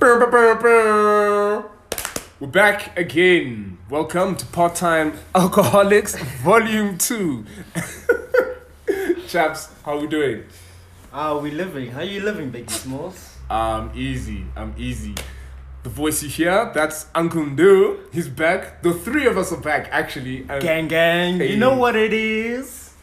[0.00, 0.96] We're
[2.40, 3.76] back again.
[3.90, 7.44] Welcome to Part Time Alcoholics Volume 2.
[9.28, 10.44] Chaps, how we doing?
[11.12, 11.90] How are we living?
[11.90, 13.36] How are you living, Biggie Smalls?
[13.50, 14.46] Um, easy.
[14.56, 15.14] I'm easy.
[15.82, 17.98] The voice you hear, that's Uncle Ndo.
[18.10, 18.82] He's back.
[18.82, 20.46] The three of us are back, actually.
[20.48, 21.36] And Gang, gang.
[21.36, 21.50] Hey.
[21.50, 22.94] You know what it is?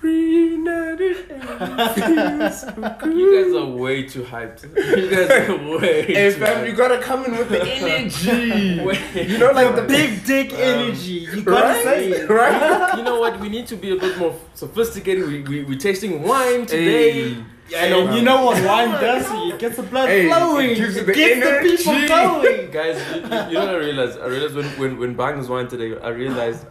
[0.97, 3.17] Reunited and feels so good.
[3.17, 4.63] You guys are way too hyped.
[4.97, 6.13] You guys are way too.
[6.13, 8.81] Hey too fam, you gotta come in with the energy.
[8.83, 8.99] Wait.
[9.29, 11.27] You know, like the Big dick energy.
[11.33, 11.83] You gotta right?
[11.83, 12.29] say it.
[12.29, 12.97] right?
[12.97, 13.39] You know what?
[13.39, 15.27] We need to be a bit more sophisticated.
[15.27, 17.33] We, we, we're tasting wine today.
[17.33, 17.43] Hey.
[17.75, 19.53] And you know what wine does you?
[19.53, 20.73] It gets the blood Hey, it flowing.
[20.75, 22.07] gives you It the gets the people energy.
[22.07, 22.71] going.
[22.71, 24.19] Guys, you, you you know what I realized?
[24.19, 26.66] I realized when, when, when buying this wine today, I realized,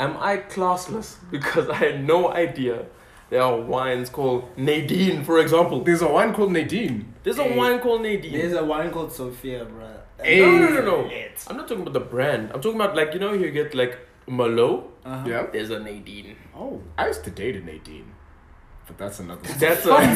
[0.00, 1.14] am I classless?
[1.30, 2.86] Because I had no idea
[3.30, 5.82] there are wines called Nadine, for example.
[5.82, 7.14] There's a wine called Nadine.
[7.22, 7.56] There's a Hey.
[7.58, 8.32] wine called Nadine.
[8.32, 10.00] There's a wine called Sophia, bruh.
[10.22, 10.40] Hey.
[10.40, 11.02] No, no, no, no.
[11.08, 11.44] Lit.
[11.48, 12.50] I'm not talking about the brand.
[12.54, 14.84] I'm talking about like you know you get like Merlot.
[15.04, 15.24] Uh-huh.
[15.28, 15.46] Yeah.
[15.52, 16.36] There's a Nadine.
[16.56, 16.80] Oh.
[16.98, 18.12] I used to date a Nadine,
[18.86, 19.42] but that's another.
[19.58, 20.08] That's a like,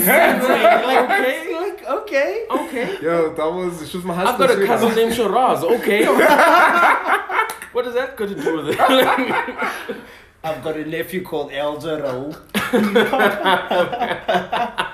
[1.10, 1.54] okay.
[1.60, 2.46] like, okay.
[2.50, 2.98] Okay.
[3.02, 4.50] Yo, that was she was my husband.
[4.50, 4.66] I've husband.
[4.68, 5.62] got a cousin named Shiraz.
[5.64, 6.04] Okay.
[7.72, 9.96] what does that got to do with it?
[10.42, 12.34] I've got a nephew called Eldero.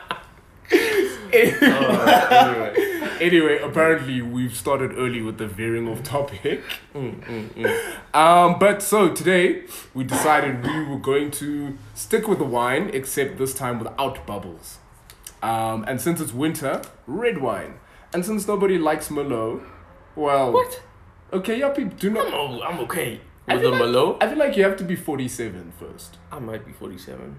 [1.33, 2.93] anyway.
[3.21, 6.63] Anyway, apparently we've started early with the veering off topic.
[6.95, 8.15] Mm, mm, mm.
[8.15, 9.63] Um, but so today
[9.95, 14.79] we decided we were going to stick with the wine, except this time without bubbles.
[15.43, 17.75] Um, and since it's winter, red wine.
[18.13, 19.63] And since nobody likes Merlot,
[20.15, 20.83] well, What?
[21.33, 22.33] Okay, yeah, people do I'm, not.
[22.35, 24.23] o- I'm okay I with the feel like-.
[24.23, 26.19] I feel like you have to be 47 first.
[26.33, 27.39] I might be 47.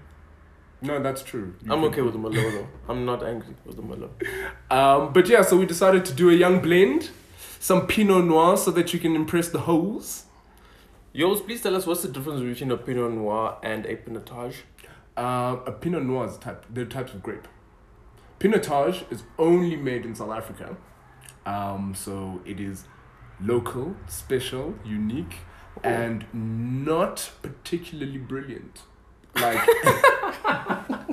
[0.80, 1.54] No, that's true.
[1.62, 2.68] You I'm okay with the Merlot though.
[2.88, 4.10] I'm not angry with the Merlot.
[4.70, 7.10] Um, but yeah, so we decided to do a young blend,
[7.58, 10.24] some Pinot Noir, so that you can impress the hoes.
[11.12, 14.56] Yos, please tell us what's the difference between a Pinot Noir and a Pinotage?
[15.16, 16.64] Um, a Pinot Noir is type.
[16.70, 17.48] They're types of grape.
[18.38, 20.76] Pinotage is only made in South Africa,
[21.44, 22.84] um, so it is
[23.40, 25.38] local, special, unique,
[25.84, 28.82] and not particularly brilliant.
[29.34, 29.66] Like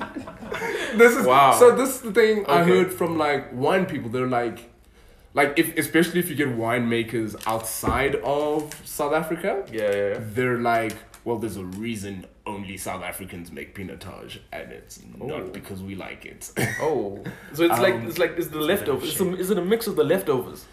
[0.95, 1.53] this is Wow.
[1.57, 1.75] so.
[1.75, 4.09] This is the thing I heard from like wine people.
[4.09, 4.69] They're like,
[5.33, 10.17] like if especially if you get winemakers outside of South Africa, Yeah, yeah, yeah.
[10.19, 15.25] they're like, well, there's a reason only South Africans make pinotage, and it's Oh.
[15.25, 16.51] not because we like it.
[16.81, 17.23] Oh,
[17.53, 19.09] so it's like Um, it's like it's the leftovers.
[19.11, 20.65] It's a, is it a mix of the leftovers?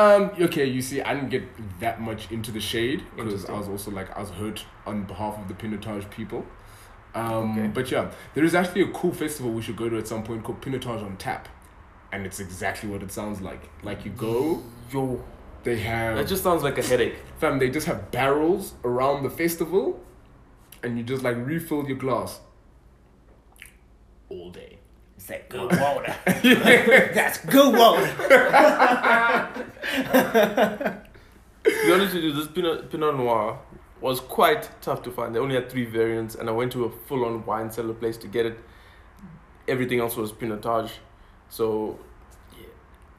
[0.00, 1.44] Um, okay, you see, I didn't get
[1.80, 5.38] that much into the shade because I was also like, I was hurt on behalf
[5.38, 6.44] of the pinotage people.
[7.14, 7.66] Um, Okay.
[7.68, 10.44] But yeah, there is actually a cool festival we should go to at some point
[10.44, 11.48] called Pinotage on Tap,
[12.12, 13.62] and it's exactly what it sounds like.
[13.82, 14.62] Like you go,
[14.92, 15.22] Yo,
[15.64, 17.16] they have that just sounds like a headache.
[17.38, 20.00] fam, they just have barrels around the festival,
[20.84, 22.40] and you just like refill your glass
[24.28, 24.69] all day.
[25.30, 26.16] It's that good water.
[27.14, 28.06] That's good water.
[31.62, 33.58] To be honest with you, this Pinot, Pinot Noir
[34.00, 35.34] was quite tough to find.
[35.34, 38.26] They only had three variants, and I went to a full-on wine cellar place to
[38.28, 38.58] get it.
[39.68, 40.90] Everything else was Pinotage,
[41.48, 41.98] so
[42.58, 42.66] yeah,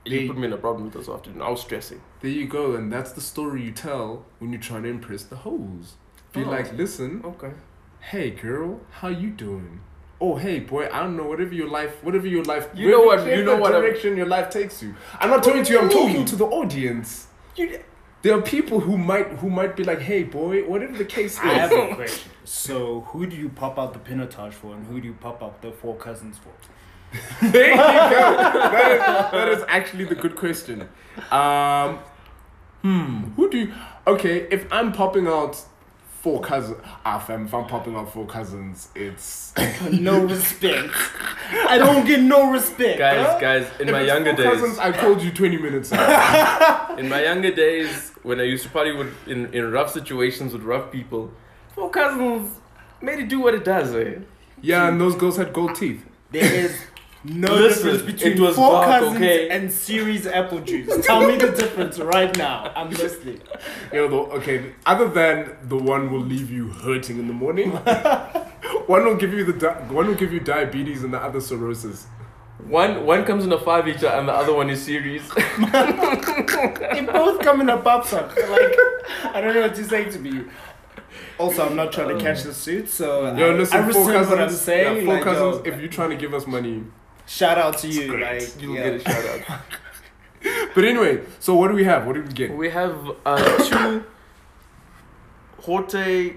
[0.05, 1.41] They- you put me in a problem with this afternoon.
[1.41, 2.01] I was stressing.
[2.21, 5.37] There you go, and that's the story you tell when you're trying to impress the
[5.37, 5.95] hoes.
[6.33, 6.49] Be Oh.
[6.49, 7.51] like, listen, Okay.
[7.99, 9.81] hey girl, how you doing?
[10.23, 13.17] Oh hey boy, I don't know whatever your life, whatever your life, You know what-
[13.19, 14.93] whatever you know what I'm- direction your life takes you.
[15.19, 15.79] I'm not talking to you.
[15.79, 17.27] I'm talking to the audience.
[17.55, 17.79] You,
[18.21, 21.39] There are people who might who might be like, hey boy, whatever the case is
[21.39, 21.91] I have is.
[21.91, 22.31] a question.
[22.43, 25.61] So, who do you pop out the pinotage for, and who do you pop out
[25.63, 26.53] the four cousins for?
[27.51, 27.87] there you go.
[28.75, 30.87] That is, that is actually the good question.
[31.31, 31.99] Um,
[32.83, 33.31] hmm.
[33.35, 33.73] Who do you?
[34.05, 35.59] Okay, if I'm popping out
[36.21, 39.53] four cousins, ah, fam, if I'm popping out four cousins, it's
[39.91, 40.93] No respect.
[41.67, 42.99] I don't get no respect.
[42.99, 43.39] guys, huh?
[43.39, 45.91] guys, in If my it's younger four days, cousins, I called you twenty minutes.
[45.91, 46.95] ago.
[46.97, 50.61] in my younger days, when I used to party with in, in rough situations with
[50.63, 51.31] rough people,
[51.75, 52.57] four cousins
[53.01, 53.95] made it do what it does.
[53.95, 54.19] Eh?
[54.61, 56.05] yeah, and those girls had gold teeth.
[56.31, 56.77] There is
[57.23, 59.49] no Listen, difference between it was four dark, cousins okay?
[59.49, 61.05] and Ceres apple juice.
[61.05, 62.71] Tell me the difference right now.
[62.75, 63.41] I'm listening.
[63.93, 64.73] You know, the, okay.
[64.85, 67.71] Other than the one will leave you hurting in the morning,
[68.87, 72.07] one will give you the di- one will give you diabetes and the other cirrhosis.
[72.65, 75.21] One one comes in a five liter and the other one is Ceres.
[75.71, 78.35] They both come in a papsak.
[78.35, 80.49] Like, I don't know what to say to you.
[81.37, 84.29] Also, I'm not trying to catch the suit, so Yo, I, listen, I four cousins.
[84.29, 84.97] what I'm saying.
[84.97, 85.65] yeah, four like, cousins.
[85.65, 86.83] yo, if you're trying to give us money,
[87.25, 88.17] shout out to you.
[88.19, 88.89] Like, You'll yeah.
[88.91, 89.61] get a shout out.
[90.73, 92.07] But anyway, so what do we have?
[92.07, 92.51] What did we get?
[92.55, 92.95] We have
[93.25, 94.03] uh, two
[95.61, 96.35] Horte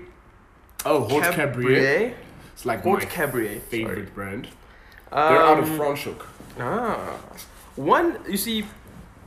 [0.87, 1.35] Oh, Haute Cabrière.
[1.55, 2.13] Cabrière.
[2.53, 3.61] It's like Haute my Cabrière.
[3.63, 4.11] favorite sorry.
[4.15, 4.49] brand.
[5.11, 6.27] They're out of Um, Franschhoek.
[6.61, 7.17] Ah,
[7.77, 8.19] one.
[8.29, 8.67] You see,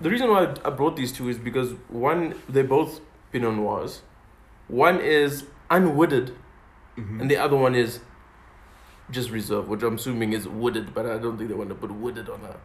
[0.01, 2.99] the reason why I brought these two is because one, they're both
[3.31, 4.01] Pinot Noirs.
[4.67, 6.33] One is unwooded,
[6.97, 7.21] Mhm.
[7.21, 7.99] and the other one is
[9.11, 11.91] just reserve, which I'm assuming is wooded, but I don't think they want to put
[11.91, 12.59] wooded on that.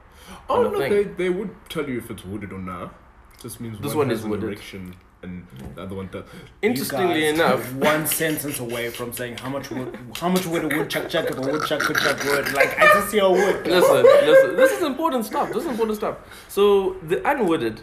[0.49, 0.91] Oh on no, thing.
[0.93, 2.94] they, they would tell you if it's wooded or not.
[3.41, 4.44] Just means This one, one has is an wooded.
[4.44, 5.47] erection and
[5.77, 6.25] the other one does.
[6.62, 10.65] Interestingly You guys enough, one sentence away from saying how much wood, how much would
[10.65, 12.53] a woodchuck chuck if a woodchuck could chuck wood.
[12.53, 13.65] Like I just see a wood.
[13.67, 14.56] listen, listen.
[14.56, 15.49] This is important stuff.
[15.53, 16.17] This is important stuff.
[16.49, 17.81] So the unwooded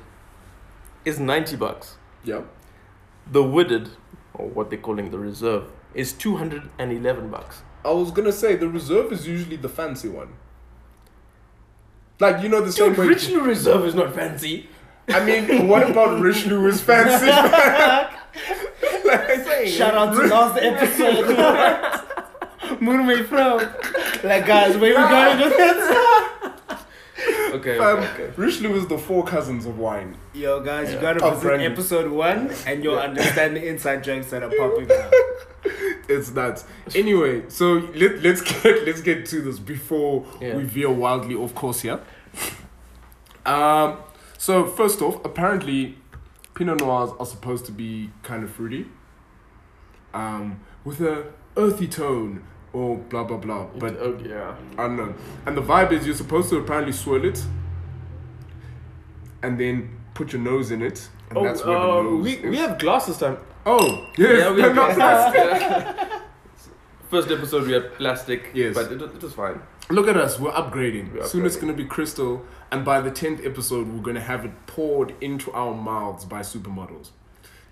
[1.05, 1.95] is ninety bucks.
[2.25, 2.41] Yeah.
[3.31, 3.89] The wooded,
[4.33, 7.61] or what they're calling the reserve, is two hundred and eleven bucks.
[7.85, 10.29] I was gonna say the reserve is usually the fancy one.
[12.19, 13.07] Like you know the same Dude, way.
[13.07, 14.67] Richelieu Reserve is not fancy.
[15.07, 17.25] I mean, what about Richelieu is fancy?
[19.05, 22.81] like, Shout out to last episode.
[22.81, 23.57] Moon May Flow.
[24.23, 25.95] Like guys, where are we going with this?
[27.51, 28.33] Okay, Um, okay, okay.
[28.37, 30.15] Richelieu is the four cousins of wine.
[30.33, 34.43] Yo guys, you gotta visit brand episode one and you'll understand the inside jokes that
[34.43, 35.11] are popping out.
[36.09, 36.65] It's nuts.
[36.95, 40.55] Anyway, so let, let's get let's get to this before Yeah.
[40.57, 41.99] we veer wildly off course here.
[43.45, 43.97] Um,
[44.37, 45.97] so first off, apparently,
[46.55, 48.87] Pinot Noirs are supposed to be kind of fruity,
[50.13, 51.25] um, with a
[51.57, 53.65] earthy tone or blah blah blah.
[53.77, 54.55] But oh, yeah.
[54.77, 55.13] I don't know.
[55.45, 57.43] And the vibe is you're supposed to apparently swirl it,
[59.43, 62.31] and then put your nose in it, and Oh, that's where the uh, nose we,
[62.33, 62.43] is.
[62.49, 63.37] we have glasses time.
[63.71, 66.21] Oh, yes, yeah, we have not glasses.
[67.11, 68.49] First episode we had plastic.
[68.53, 68.73] Yes.
[68.73, 69.61] But it, it was fine.
[69.91, 71.13] Look at us, we're upgrading.
[71.13, 74.65] We're Soon it's gonna be crystal, and by the tenth episode, we're gonna have it
[74.65, 77.09] poured into our mouths by supermodels.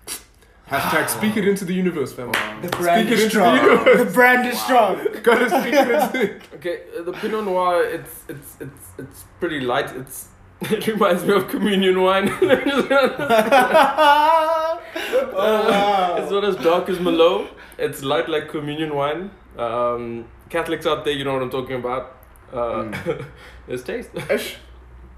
[0.68, 2.30] Hashtag speak it into the universe, fam.
[2.62, 3.56] The brand Speak it is into strong.
[3.56, 4.94] the The brand is strong.
[5.24, 6.40] Gotta speak it into.
[6.56, 9.90] Okay, uh, the Pinot Noir, it's it's it's it's pretty light.
[9.96, 10.28] It's
[10.60, 12.28] it reminds me of communion wine.
[12.40, 12.48] oh
[15.36, 16.16] wow.
[16.18, 17.48] It's not as dark as Merlot.
[17.78, 19.30] It's light like communion wine.
[19.56, 22.16] Um, Catholics out there, you know what I'm talking about.
[22.52, 22.90] Uh,
[23.66, 24.10] There's taste.
[24.28, 24.56] Esh,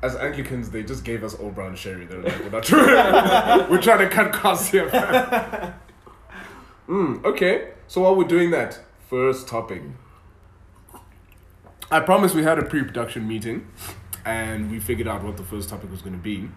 [0.03, 2.07] as Anglicans, they just gave us all brown sherry.
[2.07, 3.71] They're like, we're not trying.
[3.71, 4.89] we're trying to cut costs here.
[6.89, 9.83] mm, okay, so while we're doing that, first topic.
[11.91, 13.67] I promise we had a pre-production meeting,
[14.25, 16.49] and we figured out what the first topic was going to be.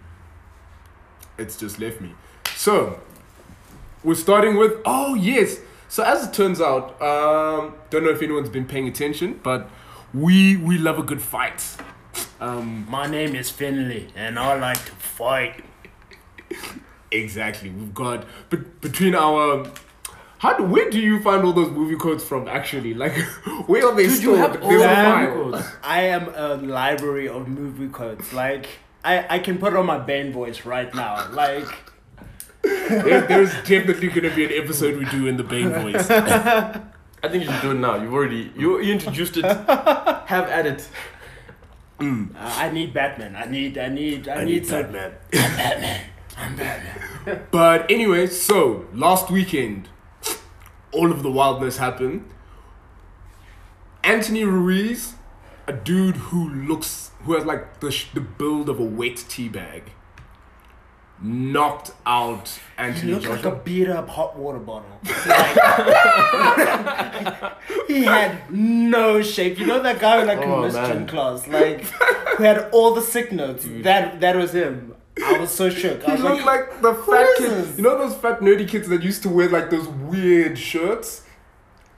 [1.38, 2.14] It's just left me.
[2.56, 3.00] So,
[4.04, 5.60] we're starting with oh yes.
[5.88, 9.70] So as it turns out, um, don't know if anyone's been paying attention, but
[10.14, 11.64] we we love a good fight.
[12.40, 15.64] Um, My name is Finley and I like to fight.
[17.12, 17.70] exactly.
[17.70, 19.72] We've got but between our.
[20.44, 22.50] How do, where do you find all those movie quotes from?
[22.50, 23.14] Actually, like
[23.68, 24.40] where are they Dude, you stored?
[24.40, 25.32] have all There's a the file.
[25.52, 25.68] quotes.
[25.82, 28.34] I am a library of movie quotes.
[28.34, 28.68] Like
[29.06, 31.32] I, I can put on my Bane voice right now.
[31.32, 31.66] Like
[32.62, 36.10] There, there's definitely gonna be an episode we do in the Bane voice.
[36.12, 37.96] I think you should do it now.
[37.96, 39.46] You've already you, you introduced it.
[39.46, 40.90] Have at it.
[42.02, 43.38] uh, I need Batman.
[43.38, 45.14] I need I need I, need, some Batman.
[45.34, 46.02] I'm Batman.
[46.38, 47.48] I'm Batman.
[47.50, 49.88] But anyway, so last weekend,
[50.94, 52.30] all of the wildness happened.
[54.04, 55.16] Anthony Ruiz,
[55.68, 59.48] a dude who looks, who has like the sh- the build of a wet tea
[59.50, 59.92] bag,
[61.22, 63.12] knocked out Anthony.
[63.12, 64.90] He Anthony looked like a beat up hot water bottle.
[66.66, 69.58] Like, he had no shape.
[69.60, 71.82] You know that guy with like Oh, a Christian class, like
[72.38, 73.66] who had all the sick notes.
[73.68, 74.96] That that was him.
[75.24, 76.04] I was so shook.
[76.04, 77.78] I He was looked like, like the fat kids.
[77.78, 81.24] You know those fat nerdy kids that used to wear like those weird shirts,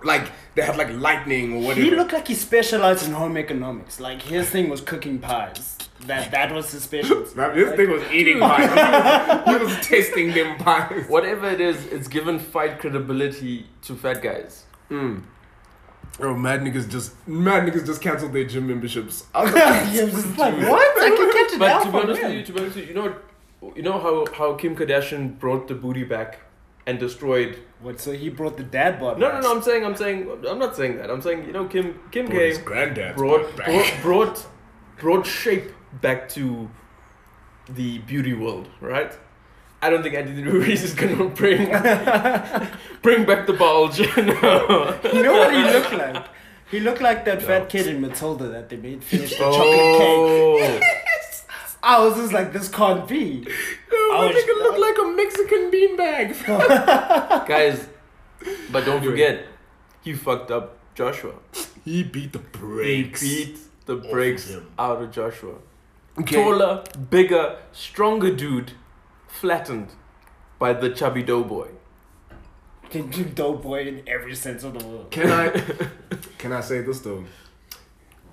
[0.04, 1.82] like they had like lightning or whatever.
[1.82, 4.00] he looked like he specialized in home economics.
[4.00, 5.78] Like his thing was cooking pies.
[6.08, 7.36] That that was his specialty.
[7.36, 8.70] Now, this thing was eating pies.
[8.70, 11.06] he, was, he was testing them pies.
[11.08, 14.66] Whatever it is, it's given fight credibility to fat guys.
[14.92, 15.24] Mm.
[16.20, 19.26] Oh, mad niggas just mad niggas just canceled their gym memberships.
[19.36, 19.52] I was
[19.92, 21.02] He just like, what?
[21.04, 22.90] I can catch it But to be honest with you, to be honest with you,
[22.90, 23.02] you know,
[23.62, 26.40] what- you know how how Kim Kardashian brought the booty back
[26.86, 27.58] and destroyed.
[27.82, 28.00] What?
[28.00, 29.18] So he brought the dad bod.
[29.20, 29.56] No, no, no.
[29.56, 31.10] I'm saying, I'm saying, I'm not saying that.
[31.10, 33.66] I'm saying, you know, Kim Kim Brought his came, granddad's brought back.
[33.66, 34.46] brought brought
[35.00, 36.70] brought shape back to
[37.68, 39.18] the beauty world, right?
[39.86, 41.70] I don't think Anthony Ruiz is gonna bring
[43.04, 44.00] bring back the bulge.
[44.18, 45.00] no.
[45.14, 46.26] You know what he looked like?
[46.72, 47.48] He looked like that No.
[47.48, 49.52] fat kid in Matilda that they made finish the oh.
[49.52, 50.82] chocolate cake.
[50.84, 53.46] Oh, I was just like, this can't be.
[53.48, 57.48] I was- think it looked like a Mexican beanbag.
[57.48, 57.88] Guys,
[58.72, 59.46] but don't forget,
[60.02, 61.34] he fucked up Joshua.
[61.84, 63.22] he beat the brakes.
[63.22, 64.66] He beat the brakes him.
[64.80, 65.58] out of Joshua.
[66.18, 66.38] Okay.
[66.42, 68.72] Taller, bigger, stronger dude,
[69.36, 69.90] flattened
[70.60, 71.70] by the chubby doughboy.
[72.90, 75.12] Can do dope boy in every sense of the word.
[75.12, 75.50] Can I
[76.38, 77.26] can I say this though?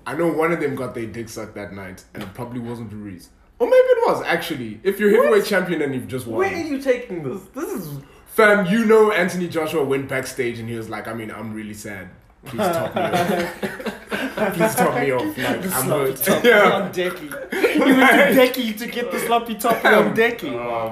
[0.06, 2.92] I know one of them got their dick sucked that night, and it probably wasn't
[2.92, 3.30] Ruiz.
[3.58, 4.80] Or maybe it was actually.
[4.82, 7.42] If you're heavyweight champion and you've just won, Where are you taking this?
[7.54, 11.30] This is fam, you know Anthony Joshua went backstage and he was like, I mean,
[11.30, 12.08] I'm really sad.
[12.44, 13.60] Please top me off.
[14.54, 15.22] Please top me off.
[15.38, 16.16] Like, The I'm sloppy hurt.
[16.16, 16.72] toppy Yeah.
[16.72, 17.74] on Decky.
[17.74, 20.52] You went to Decky to get the sloppy top on Decky.
[20.52, 20.90] Oh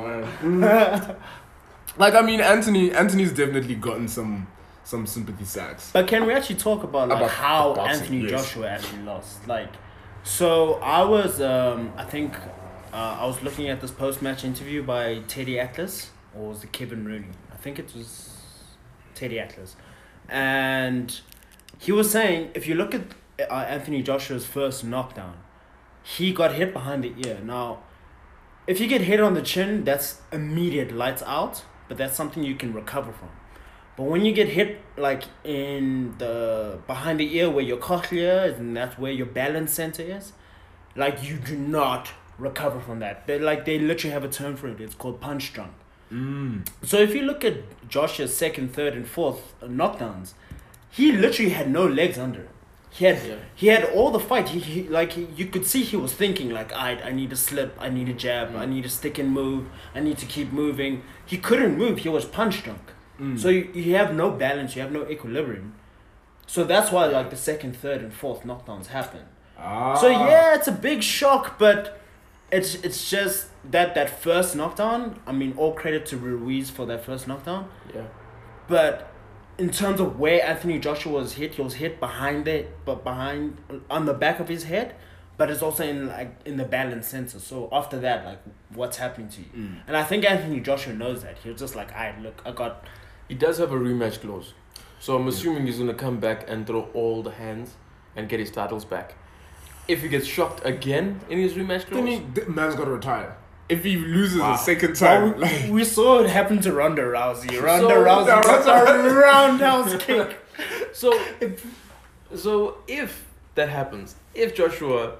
[0.60, 1.16] man.
[1.98, 2.92] like I mean, Anthony.
[2.92, 4.46] Anthony's definitely gotten some
[4.84, 5.90] some sympathy sacks.
[5.92, 8.30] But can we actually talk about like About how boxing, Anthony yes.
[8.30, 9.46] Joshua actually lost?
[9.46, 9.68] Like,
[10.24, 12.34] so I was, um, I think,
[12.92, 17.04] uh, I was looking at this post-match interview by Teddy Atlas, or was it Kevin
[17.04, 17.28] Rooney?
[17.52, 18.30] I think it was
[19.14, 19.76] Teddy Atlas,
[20.28, 21.20] and
[21.80, 23.02] he was saying if you look at
[23.40, 25.38] uh, Anthony Joshua's first knockdown,
[26.02, 27.40] he got hit behind the ear.
[27.42, 27.78] Now,
[28.66, 32.54] if you get hit on the chin, that's immediate lights out, but that's something you
[32.54, 33.30] can recover from.
[33.96, 38.58] But when you get hit like in the behind the ear where your cochlea is
[38.58, 40.34] and that's where your balance center is,
[40.94, 43.26] like you do not recover from that.
[43.26, 44.80] They like they literally have a term for it.
[44.82, 45.72] It's called punch drunk.
[46.12, 46.68] Mm.
[46.82, 50.34] So if you look at Joshua's second, third, and fourth uh, knockdowns,
[50.90, 52.48] he literally had no legs under.
[52.92, 53.36] He had Yeah.
[53.54, 54.48] he had all the fight.
[54.48, 57.36] He, he like he, you could see he was thinking like I I need to
[57.36, 57.76] slip.
[57.78, 58.54] I need a jab.
[58.56, 59.68] I need to stick and move.
[59.94, 61.02] I need to keep moving.
[61.24, 61.98] He couldn't move.
[61.98, 62.82] He was punch drunk.
[63.20, 63.38] Mm.
[63.38, 64.74] So you, you have no balance.
[64.74, 65.74] You have no equilibrium.
[66.46, 69.20] So that's why like the second, third, and fourth knockdowns happen.
[69.56, 69.94] Ah.
[69.94, 72.00] So yeah, it's a big shock, but
[72.50, 75.20] it's it's just that that first knockdown.
[75.28, 77.68] I mean, all credit to Ruiz for that first knockdown.
[77.94, 78.06] yeah.
[78.66, 79.09] But
[79.60, 83.58] in terms of where Anthony Joshua was hit, he was hit behind it, but behind
[83.90, 84.94] on the back of his head.
[85.36, 87.38] But it's also in like in the balance center.
[87.38, 88.40] So after that, like
[88.74, 89.46] what's happening to you?
[89.56, 89.76] Mm.
[89.86, 91.38] And I think Anthony Joshua knows that.
[91.38, 92.84] He was just like, I look, I got
[93.28, 94.54] He does have a rematch clause.
[94.98, 97.74] So I'm assuming he's going to come back and throw all the hands
[98.16, 99.14] and get his titles back.
[99.88, 102.90] If he gets shocked again in his rematch clause, Then he, the man's got to
[102.90, 103.36] retire.
[103.70, 104.54] If he loses Wow.
[104.54, 107.60] a second time, Well, like, we saw it happen to Ronda Rousey.
[107.68, 110.36] Ronda So- Rousey No, got Ronda- a roundhouse kick.
[110.92, 111.08] So,
[111.40, 111.64] if,
[112.34, 115.16] so if that happens, if Joshua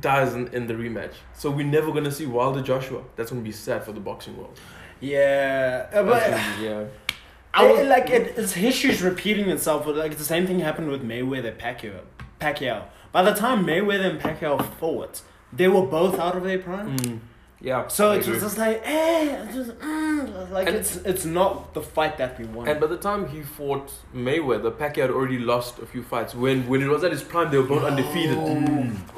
[0.00, 3.02] dies in, in the rematch, so we're never gonna see Wilder Joshua.
[3.16, 4.58] That's gonna be sad for the boxing world.
[5.00, 6.26] Yeah, uh, but
[6.58, 6.84] be- yeah.
[7.54, 9.84] I would, like it, it's history's repeating itself.
[9.84, 12.00] but, Like the same thing happened with Mayweather Pacquiao.
[12.40, 12.84] Pacquiao.
[13.12, 15.22] By the time Mayweather and Pacquiao fought,
[15.52, 16.96] they were both out of their prime.
[16.98, 17.18] Mm,
[17.60, 17.86] yeah.
[17.88, 18.40] So I it's agree.
[18.40, 22.44] just like, eh, it's just, mm, like And- it's it's not the fight that we
[22.46, 22.68] want.
[22.68, 26.34] And by the time he fought Mayweather, Pacquiao had already lost a few fights.
[26.34, 28.36] When when it was at his prime, they were both undefeated.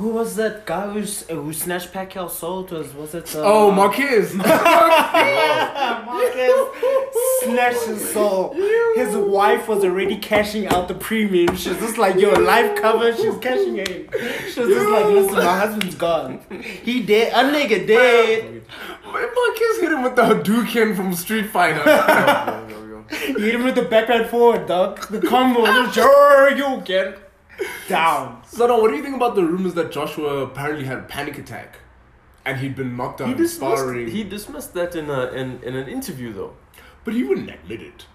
[0.01, 2.65] Who was that guy who's, uh, who snatched Pacquiao's soul?
[2.71, 3.35] Was was it?
[3.37, 4.35] Uh, oh, Marquez.
[6.11, 6.53] Marquez
[7.43, 8.55] snatched his soul.
[8.95, 11.55] His wife was already cashing out the premium.
[11.57, 13.15] She's just like, yo, life cover.
[13.17, 14.09] She's cashing in.
[14.47, 16.41] She's just like, listen, my husband's gone.
[16.83, 17.33] He dead.
[17.33, 18.32] A nigga dead.
[18.41, 21.83] Marquez hit him with the Hadouken from Street Fighter.
[23.11, 25.07] He hit him with the backhand forward, dog.
[25.09, 25.67] The combo.
[25.67, 27.19] just, Sure, you get
[27.87, 28.43] down.
[28.47, 31.37] so, now, what do you think about the rumors that Joshua apparently had a panic
[31.37, 31.81] attack,
[32.47, 35.75] and he'd been knocked He out dismissed, sparring, he dismissed that in a in, in
[35.77, 36.55] an interview though.
[37.05, 38.07] but he wouldn't admit it.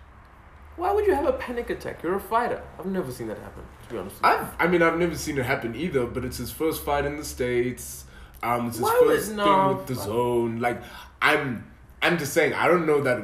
[0.77, 2.01] Why would you have a panic attack?
[2.01, 2.63] You're a fighter.
[2.79, 3.63] I've never seen that happen.
[3.83, 4.15] To be honest.
[4.15, 4.25] with.
[4.25, 7.17] I've, I mean, I've never seen it happen either, but it's his first fight in
[7.17, 8.05] the states.
[8.43, 10.59] Um, it's his Why would- first no, thing with the zone.
[10.59, 10.81] Like,
[11.21, 11.65] I'm,
[12.01, 13.19] I'm just saying, I don't know that.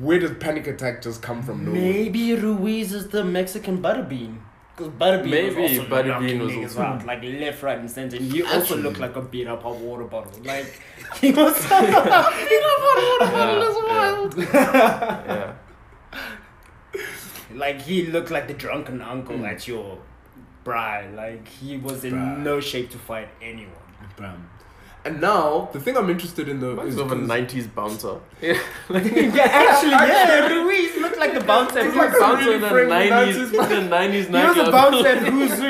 [0.00, 1.64] Where does panic attack just come from?
[1.66, 1.80] nowhere?
[1.80, 4.38] Maybe Ruiz is the Mexican Butterbean.
[4.74, 7.90] Because Butterbean Maybe was also Butterbean knocking was niggas also- out, like left, right, and
[7.90, 8.16] center.
[8.16, 10.32] And he also Actually- looked like a beat up hot water bottle.
[10.42, 10.80] Like
[11.20, 14.38] he was beat up hot water bottle is wild.
[14.54, 15.54] yeah.
[17.54, 19.48] Like he looked like the drunken uncle Mm.
[19.52, 19.98] at your
[20.64, 21.14] bride.
[21.14, 22.38] Like he was in Bruh.
[22.38, 23.74] no shape to fight anyone.
[24.16, 24.48] Bam.
[25.04, 28.20] And now the thing I'm interested in though Reminds is me of a '90s bouncer.
[28.40, 28.52] Yeah.
[28.90, 31.82] yeah, actually, yeah, Ruiz looked like the bouncer.
[31.90, 34.68] He like was, a bouncer really in the friendly '90s, 90s the '90s he was
[34.68, 35.68] a bouncer at Who's Who.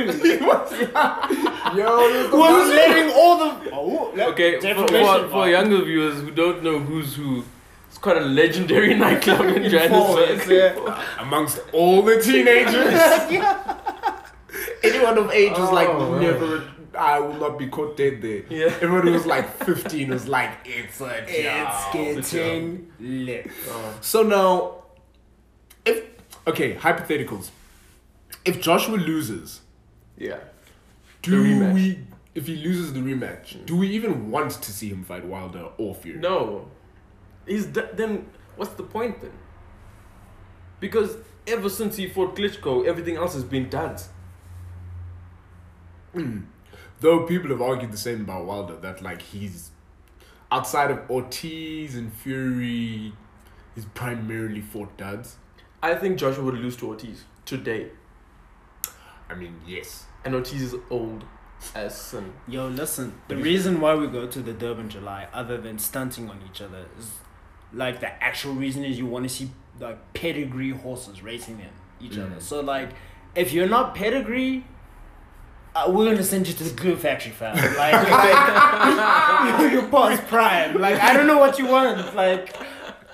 [1.79, 2.75] Yo, he was the Who was bouncer.
[2.75, 7.43] letting all the oh Okay, for, for, for younger viewers who don't know who's who,
[7.89, 10.41] it's quite a legendary nightclub in In Johannesburg.
[10.41, 11.05] Falls, yeah.
[11.21, 12.75] amongst all the teenagers.
[13.33, 14.19] yeah.
[14.83, 16.21] Anyone of age is like Oh, man.
[16.23, 16.65] never
[16.99, 18.43] I will not be caught dead there.
[18.51, 18.67] Yeah.
[18.81, 21.95] Everyone who was like 15 was like, it's a job.
[21.95, 22.39] It's job.
[22.41, 23.51] getting lit.
[23.69, 23.97] Oh.
[24.01, 24.83] So now,
[25.85, 26.05] if
[26.47, 27.51] okay, hypotheticals.
[28.45, 29.61] If Joshua loses,
[30.19, 30.39] Yeah.
[31.23, 32.01] do we?
[32.35, 35.95] If he loses the rematch, do we even want to see him fight Wilder or
[35.95, 36.19] Fury?
[36.19, 36.71] No.
[37.47, 39.33] He's d- then what's the point then?
[40.81, 44.09] Because ever since he fought Klitschko, everything else has been duds.
[47.03, 49.71] Though people have argued the same about Wilder, that like he's
[50.53, 53.13] outside of Ortiz and Fury,
[53.75, 55.37] he's primarily fought duds.
[55.83, 57.91] I think Joshua would lose to Ortiz today.
[59.29, 60.05] I mean, yes.
[60.25, 61.25] And Ortiz is old
[61.75, 62.33] as sin.
[62.47, 63.15] Yo, listen.
[63.27, 66.87] The reason why we go to the Durban July, other than stunting on each other,
[66.99, 67.11] is
[67.73, 72.13] like the actual reason is you want to see like pedigree horses racing them each
[72.13, 72.27] Mm.
[72.27, 72.41] other.
[72.41, 72.91] So like,
[73.35, 74.65] if you're not pedigree.
[75.75, 77.57] Uh, we're gonna send you to the glue factory, fam.
[77.57, 78.05] Like, like
[79.91, 80.79] past prime.
[80.81, 82.15] Like, I don't know what you want.
[82.15, 82.55] Like,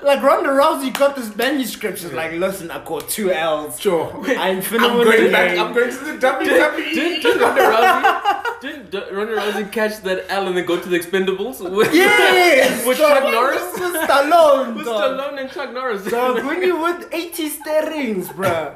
[0.02, 1.98] like Ronda Rousey got this manuscript.
[1.98, 3.78] She's like, listen, I caught two L's.
[3.80, 4.12] Sure.
[4.36, 5.54] I'm finna I'm going the back.
[5.54, 5.64] game.
[5.64, 6.94] I'm going to the WWE.
[6.94, 10.88] Didn't, didn't Ronda Rousey didn't D- Ronda Rousey catch that L and then go to
[10.88, 12.84] the Expendables with, Yes!
[12.86, 13.18] with dog.
[13.22, 13.72] Chuck Norris?
[13.74, 14.86] With Stallone, With.
[14.86, 16.04] Stallone and Chuck Norris.
[16.04, 18.74] Dog, when you with 80 stirrings, bruh.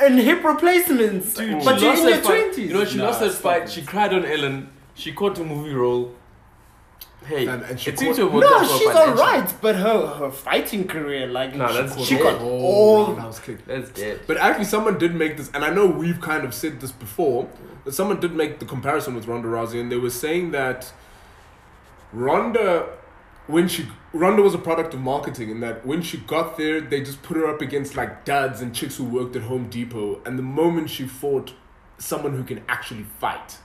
[0.00, 1.34] And hip replacements.
[1.34, 2.56] Dude, but she you're in your 20s.
[2.58, 3.62] You know, she Nah, lost that stop fight.
[3.62, 3.70] it.
[3.70, 4.70] She cried on Ellen.
[4.94, 6.12] She caught a movie role.
[7.26, 9.22] Hey, And- and she it seems caught- to have worked No, out for she's financially.
[9.22, 13.06] alright, but her, her fighting career, like, Nah, she, that's- she got Oh, all.
[13.06, 13.64] roundhouse kick.
[13.66, 14.20] That's dead.
[14.26, 17.48] But actually, someone did make this, and I know we've kind of said this before,
[17.84, 20.92] but someone did make the comparison with Ronda Rousey, and they were saying that
[22.12, 22.86] Ronda,
[23.46, 27.02] when she Ronda was a product of marketing, in that when she got there, they
[27.02, 30.38] just put her up against like dads and chicks who worked at Home Depot, and
[30.38, 31.52] the moment she fought
[31.98, 33.58] someone who can actually fight,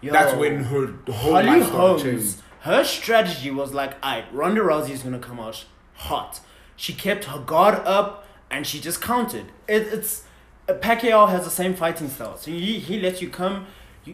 [0.00, 2.42] Yo, that's when her whole Holly life Holmes, changing.
[2.60, 6.40] her strategy was like, alright, Ronda Rousey is gonna come out hot.
[6.76, 9.46] She kept her guard up and she just countered.
[9.66, 10.24] It, it's
[10.68, 12.36] uh, Pacquiao has the same fighting style.
[12.36, 13.66] So he, he lets you come,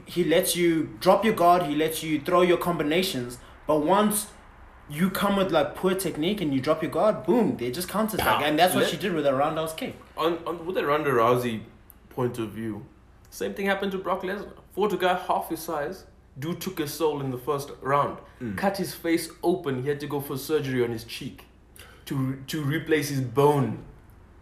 [0.07, 3.39] he lets you drop your guard, he lets you throw your combinations.
[3.67, 4.29] But once
[4.91, 8.17] you come with like poor technique and you drop your guard, boom, they just counter
[8.17, 8.43] attack.
[8.45, 9.97] And that's what Let- she did with her roundhouse kick.
[10.17, 11.63] On, on with the Ronda Rousey
[12.11, 12.85] point of view,
[13.31, 14.53] same thing happened to Brock Lesnar.
[14.75, 16.05] Fought a guy half his size.
[16.39, 18.19] Dude took his soul in the first round.
[18.43, 18.57] Mm.
[18.57, 19.83] Cut his face open.
[19.83, 21.45] He had to go for surgery on his cheek
[22.07, 23.85] to to replace his bone.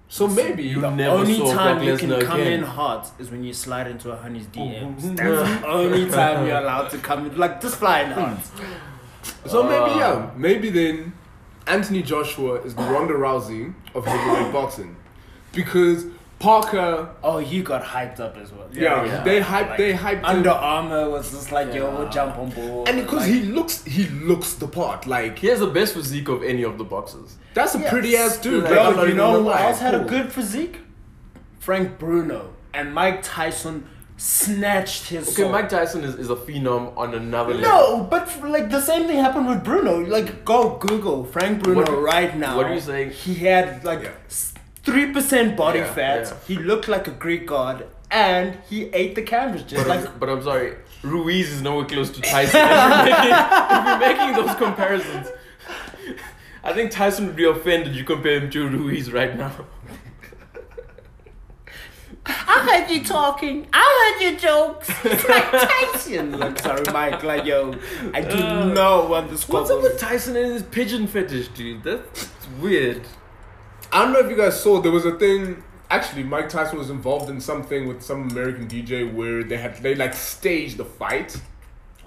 [0.08, 2.52] So maybe You The never only saw time Brock you can Lesnar come again.
[2.54, 5.00] in hot is when you slide into a honey's DMs.
[5.16, 7.36] That's the only time you're allowed to come in.
[7.38, 8.38] Like, just fly in hot.
[9.46, 9.98] So maybe Ah.
[9.98, 11.12] yeah, maybe then
[11.66, 14.96] Anthony Joshua is the Ronda Rousey of heavyweight boxing,
[15.52, 16.06] because
[16.38, 18.66] Parker, Oh, he got hyped up as well.
[18.72, 19.22] yeah, yeah.
[19.22, 21.96] they hyped, Like, they hyped Under him, Armour was just like, yo, Yeah.
[21.98, 22.88] we'll jump on board.
[22.88, 25.06] and because like, he looks, he looks the part.
[25.06, 27.36] Like He has the best physique of any of the boxers.
[27.54, 27.90] that's a Yes.
[27.90, 28.64] pretty ass dude.
[28.64, 30.78] Like, like, I'm Yo, not you know gonna who else had a good physique?
[31.60, 32.54] Frank Bruno.
[32.74, 33.86] And Mike Tyson
[34.22, 35.50] snatched his Okay, soul.
[35.50, 37.70] Mike Tyson is, is a phenom on another level.
[37.70, 39.98] No, but like the same thing happened with Bruno.
[39.98, 42.56] Like, go Google Frank Bruno What- right now.
[42.56, 43.10] what are you saying?
[43.10, 44.10] He had like Yeah.
[44.84, 46.20] three percent body Yeah, fat.
[46.28, 46.34] yeah.
[46.46, 50.08] He looked like a Greek god, and he ate the canvas just But, like.
[50.08, 52.60] I'm, but I'm sorry, Ruiz is nowhere close to Tyson.
[52.60, 55.26] if, you're making, if you're making those comparisons,
[56.64, 59.50] I think Tyson would be offended you compare him to Ruiz right now.
[62.26, 63.66] I heard you talking.
[63.72, 64.88] I heard your jokes.
[65.04, 66.38] It's like Tyson.
[66.38, 67.22] like, sorry, Mike.
[67.22, 67.74] Like, yo,
[68.14, 69.82] I do Uh, not want the What's up squabbles.
[69.82, 71.82] with Tyson and his pigeon fetish, dude?
[71.82, 72.28] That's
[72.60, 73.02] weird.
[73.92, 75.62] I don't know if you guys saw there was a thing.
[75.90, 79.94] Actually, Mike Tyson was involved in something with some American DJ where they had they
[79.94, 81.36] like staged the fight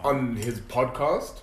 [0.03, 1.41] on his podcast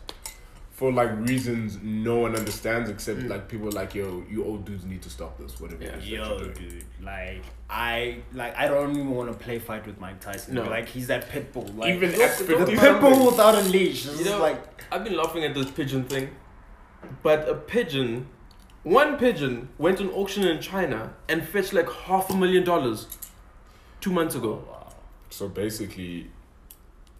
[0.72, 3.28] for like reasons no one understands except Mm.
[3.28, 6.06] like people like yo you old dudes need to stop this whatever it is that
[6.10, 10.54] Yo, dude, like I like I don't even want to play fight with Mike Tyson.
[10.54, 10.64] No.
[10.64, 11.68] Like he's that pit bull.
[11.76, 14.06] Like Even Look, at the look, pit bull without a leash.
[14.06, 14.58] It's You know, like
[14.90, 16.30] I've been laughing at this pigeon thing,
[17.22, 18.26] but a pigeon,
[18.82, 23.06] one pigeon went on auction in China and fetched like half a million dollars
[24.00, 24.64] two months ago.
[25.30, 26.30] So basically,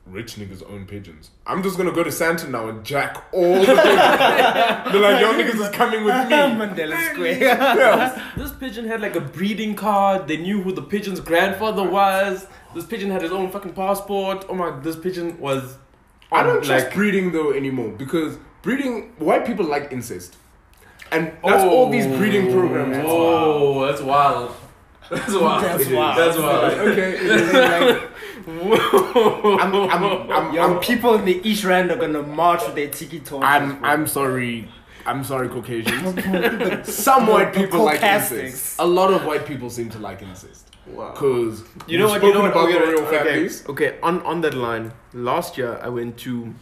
[0.06, 1.30] rich niggas own pigeons.
[1.46, 3.76] I'm just gonna go to Sandton now and jack all the pigeons.
[3.76, 6.34] They're like, yo niggas is coming with me.
[6.34, 7.38] Mandela Square.
[7.82, 8.32] Yeah.
[8.36, 10.28] This pigeon had like a breeding card.
[10.28, 12.46] They knew who the pigeon's grandfather was.
[12.74, 14.46] This pigeon had his own fucking passport.
[14.48, 14.78] Oh my!
[14.80, 15.76] This pigeon was.
[16.30, 20.36] I don't on, trust breeding though anymore because breeding white people like incest,
[21.10, 22.96] and that's all these breeding oh, programs.
[22.96, 23.04] are.
[23.06, 24.54] Oh, that's wild.
[25.10, 25.64] That's wild.
[25.64, 26.18] That's wild.
[26.18, 26.70] That's why.
[26.80, 28.08] Okay.
[28.46, 32.88] I'm, I'm, I'm, Yo, I'm, people in the East Rand are gonna march with their
[32.88, 33.48] tiki torches.
[33.48, 33.88] I'm, bro.
[33.88, 34.68] I'm sorry.
[35.04, 36.88] I'm sorry, Caucasians.
[36.94, 38.40] Some white people like Caucastics.
[38.44, 38.76] incest.
[38.78, 40.68] A lot of white people seem to like incest.
[40.86, 41.12] Wow.
[41.12, 42.22] Because You know what?
[42.22, 42.50] You know what?
[42.52, 43.68] about okay, the royal okay, families.
[43.68, 46.54] Okay, on on that line, last year I went to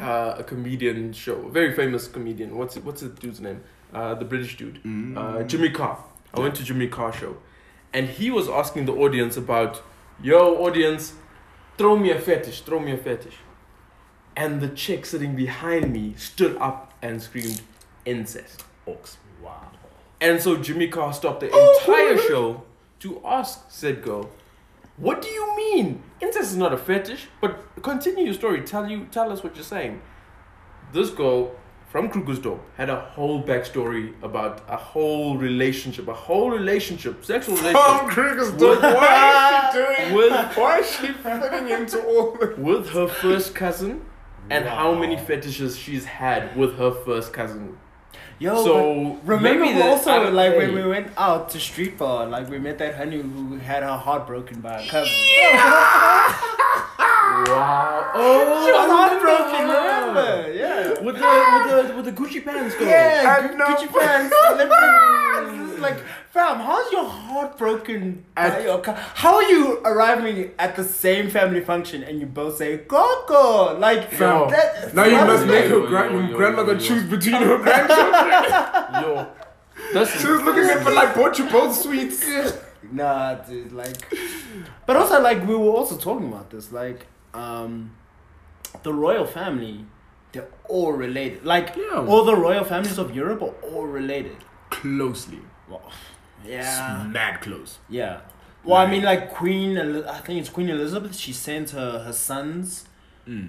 [0.00, 2.56] uh, a comedian show, a very famous comedian.
[2.56, 3.62] What's it, what's the dude's name?
[3.94, 5.16] Uh, the British dude, Mm.
[5.16, 5.98] uh, Jimmy Carr.
[6.34, 7.36] I went to Jimmy Carr show,
[7.94, 9.80] and he was asking the audience about,
[10.22, 11.14] "Yo, audience,
[11.76, 13.36] throw me a fetish, throw me a fetish,"
[14.36, 17.62] and the chick sitting behind me stood up and screamed,
[18.04, 19.16] "Incest." Orcs.
[19.42, 19.70] wow.
[20.20, 22.62] And so Jimmy Carr stopped the entire show
[23.00, 24.30] to ask said girl,
[24.96, 26.02] "What do you mean?
[26.20, 28.62] Incest is not a fetish." But continue your story.
[28.62, 30.00] Tell you, tell us what you're saying.
[30.92, 31.54] This girl
[31.88, 37.86] from Krugersdorp had a whole backstory about a whole relationship, a whole relationship, sexual relationship
[37.86, 40.14] From Krugersdorp, why is she doing?
[40.14, 42.54] with Why is she fitting into all the?
[42.58, 44.04] with her first cousin,
[44.50, 47.78] and how many fetishes she's had with her first cousin.
[48.38, 52.50] Yo, so remember maybe the- also like when we went out to street bar, like
[52.50, 55.12] we met that honey who had her heart broken by a cousin.
[57.44, 58.10] Wow!
[58.14, 60.52] Oh, She was oh, heartbroken, remember?
[60.54, 60.88] Yeah.
[61.04, 62.88] With the with the with the Gucci pants girl.
[62.88, 63.66] Yeah, I Gu- know.
[63.66, 64.34] Gucci pants.
[64.48, 65.80] slippers.
[65.80, 65.98] Like,
[66.30, 68.24] fam, how's your heart broken?
[68.34, 72.26] by At- your co- How are you arriving at the same family function and you
[72.26, 73.78] both say Coco?
[73.78, 76.84] Like, Fam, that, Now you must make Yo, her gra- yo, yo, grandmother yo, yo.
[76.88, 78.32] choose between her grandchildren.
[79.02, 79.26] Yo,
[79.92, 82.24] that's she was looking at for like bought you both sweets.
[82.90, 83.96] Nah, dude, like,
[84.86, 87.72] but also like we were also talking about this, like, um,
[88.82, 89.84] the royal family,
[90.32, 91.44] they're all related.
[91.44, 92.04] Like, Yeah.
[92.10, 94.36] all the royal families of Europe are all related.
[94.70, 95.40] Closely.
[95.68, 95.90] Well,
[96.44, 97.78] yeah, Mad close.
[97.88, 98.20] yeah.
[98.64, 101.14] Well, I mean, like Queen, I think it's Queen Elizabeth.
[101.16, 102.84] She sent her her sons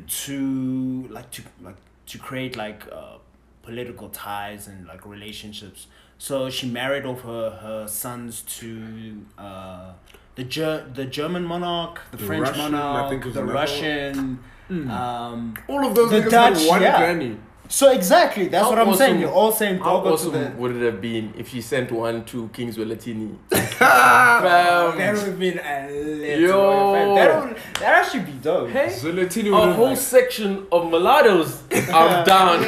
[0.08, 1.76] to like to like
[2.08, 3.18] to create like uh,
[3.64, 5.88] political ties and like relationships.
[6.20, 9.94] So she married off her her sons to uh,
[10.38, 14.40] the Ger- the German monarch, the, The French Russian, I monarch, think the another- Russian.
[14.70, 16.98] Um, All of those The niggas Dutch, one yeah.
[16.98, 17.38] granny.
[17.70, 19.20] So exactly, that's How what I'm saying.
[19.20, 20.50] You're all saying How Gogo to awesome the.
[20.58, 23.36] would it have been if she sent one to King Zwelithini?
[23.80, 24.98] That Fam.
[24.98, 26.52] would have been a lit Yo.
[26.58, 28.70] royal That would that actually be dope.
[28.70, 31.62] Hey, Zulatini a whole have section of mulattoes.
[31.94, 32.62] I'm down.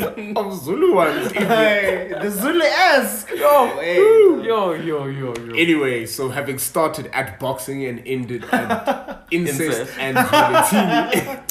[0.00, 1.32] like, of Zulu ones.
[1.32, 3.30] Hey, the Zulu esque.
[3.34, 5.54] Yo, Hey, yo, yo, yo, yo.
[5.56, 9.98] Anyway, so having started at boxing and ended at incest, Incest.
[9.98, 11.42] and Zulatini,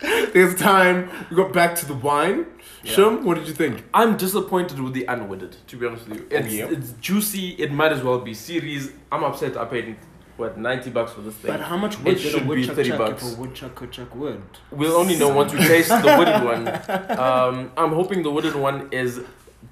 [0.32, 2.46] this time we got back to the wine.
[2.82, 2.92] Yeah.
[2.92, 3.84] Shum, what did you think?
[3.92, 6.26] I'm disappointed with the unwooded, to be honest with you.
[6.30, 6.68] It's, yeah?
[6.70, 8.90] it's juicy, it might as well be Ceres.
[9.12, 9.96] I'm upset I paid,
[10.38, 11.50] what, 90 bucks for this thing.
[11.50, 13.22] But how much wood It should a be 30 chuck bucks.
[13.32, 14.40] if a woodchuck could chuck wood?
[14.70, 17.18] We'll only know once we taste the wooded one.
[17.18, 19.20] Um, I'm hoping the wooded one is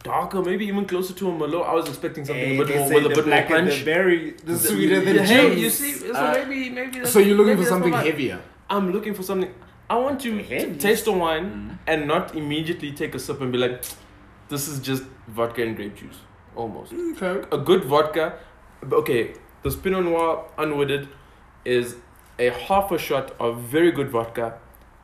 [0.02, 1.66] darker, maybe even closer to a Merlot.
[1.66, 3.78] I was expecting something Hey, a bit more with a bit more punch.
[3.78, 5.30] the berry, the The- sweeter the yeah, juice.
[5.30, 6.98] Hey, you see, so Uh, maybe maybe.
[6.98, 8.38] That's, So you're looking maybe for something heavier.
[8.68, 9.50] I'm looking for something.
[9.90, 10.76] I want to Heavy?
[10.78, 11.78] taste the wine Mm.
[11.86, 13.82] and not immediately take a sip and be like,
[14.48, 16.18] "This is just vodka and grape juice."
[16.56, 17.44] Almost Okay.
[17.52, 18.26] a good vodka.
[18.92, 21.08] Okay, the Pinot Noir unwooded
[21.64, 21.96] is
[22.38, 24.54] a half a shot of very good vodka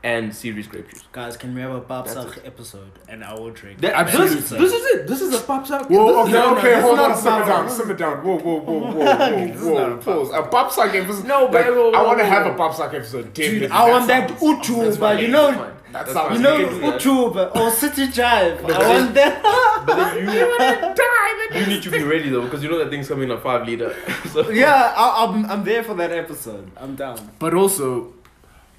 [0.04, 1.02] and Ceres grape juice.
[1.12, 3.80] Guys, can we have a That's Papsak episode and I will drink?
[3.80, 4.36] That, Absolutely.
[4.36, 5.06] This, this is it.
[5.08, 5.88] This is a papsak.
[5.90, 7.78] Whoa, This okay, no, no, okay, this hold on, a simmer down, sock.
[7.80, 8.16] simmer down.
[8.24, 10.30] Whoa, whoa, whoa, whoa, whoa, whoa, pause.
[10.30, 11.26] A papsak episode.
[11.26, 13.32] No, but like, whoa, whoa, I want to have a papsak episode.
[13.32, 16.74] Dude, David, I want that sounds- uchuba, you know, That sounds you know We can
[16.74, 17.00] do that.
[17.00, 18.60] uchuba or city jive.
[18.62, 19.42] But I want that.
[19.86, 23.30] But then you, you need to be ready though, because you know that thing's coming
[23.30, 23.94] in a five liter.
[24.32, 26.70] so yeah, I, I'm I'm there for that episode.
[26.76, 27.30] I'm down.
[27.38, 28.12] But also,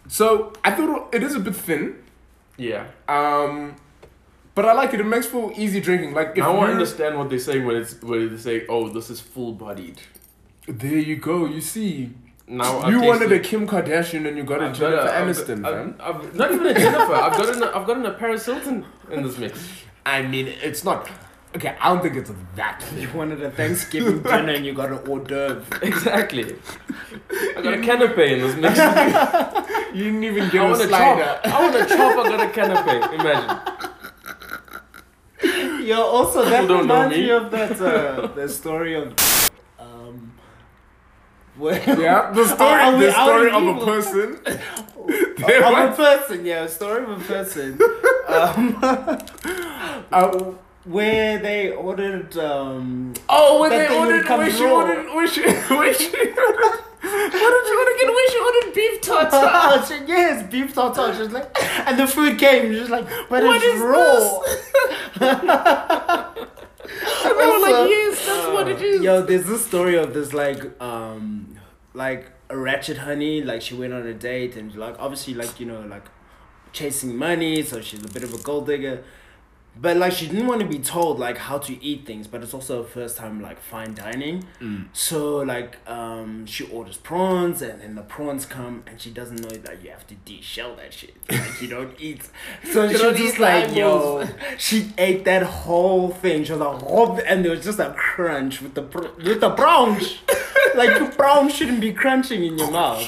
[0.07, 1.95] so I thought it is a bit thin.
[2.57, 2.85] yeah.
[3.07, 3.75] Um,
[4.53, 4.99] but I like it.
[5.01, 6.13] It makes for easy drinking.
[6.13, 8.87] Like if now I you- understand what they say when it's when they say, "Oh,
[8.89, 9.99] this is full bodied."
[10.67, 11.45] There you go.
[11.45, 12.11] You see,
[12.47, 15.19] Now you I've wanted a Kim Kardashian and you got a I've got Jennifer a-
[15.19, 15.95] I've Aniston, got- fam.
[15.99, 17.13] I've, I've, not even a Jennifer.
[17.15, 19.59] I've gotten a, I've gotten a Paris Hilton in this mix.
[20.05, 21.09] I mean, it's not.
[21.55, 22.83] Okay, I don't think it's that.
[22.97, 25.63] You wanted a Thanksgiving dinner and you got an hors d'oeuvre.
[25.81, 26.55] Exactly.
[27.57, 28.77] I got a canapé in this mix.
[29.95, 31.23] You didn't even get I a slider.
[31.23, 31.47] chop.
[31.47, 32.17] I want a chop.
[32.17, 32.95] I got a canapé.
[33.19, 33.57] Imagine.
[35.87, 37.23] Yo, also that People don't know reminds me.
[37.23, 39.13] me of that uh, the story of
[39.79, 40.33] um
[41.57, 44.29] where Yeah, the story, Are we- the are story of a person.
[44.47, 47.79] of a person, yeah, a story of a person.
[48.27, 48.75] Um,
[50.11, 50.51] Uh,
[50.85, 54.73] where they ordered um Oh, when That they ordered, when she raw.
[54.75, 58.11] ordered, when she, when she ordered, what did you order again?
[58.15, 59.85] When she ordered beef tartare.
[59.87, 61.13] she, yes, beef tartare.
[61.15, 61.49] She was like,
[61.87, 62.71] and the food came.
[62.73, 64.41] She was like, but What it's raw.
[67.25, 69.01] And they were like, yes, that's what it is.
[69.01, 71.57] Yo, there's this story of this like um
[71.93, 73.41] like a ratchet honey.
[73.41, 76.03] Like she went on a date and like obviously like you know like
[76.73, 79.03] chasing money, so she's a bit of a gold digger.
[79.77, 82.53] But like she didn't want to be told like how to eat things, but it's
[82.53, 84.45] also her first time like fine dining.
[84.61, 84.85] Mm.
[84.93, 89.49] So like um she orders prawns and then the prawns come and she doesn't know
[89.49, 91.13] that you have to de-shell that shit.
[91.29, 92.21] Like you don't eat.
[92.71, 94.25] So she was just like yo,
[94.57, 96.45] she ate that whole thing.
[96.45, 99.49] She was like "Rob," and there was just a crunch with the pr- with the
[99.51, 100.19] prawns.
[100.75, 103.03] like the prawns shouldn't be crunching in your mouth.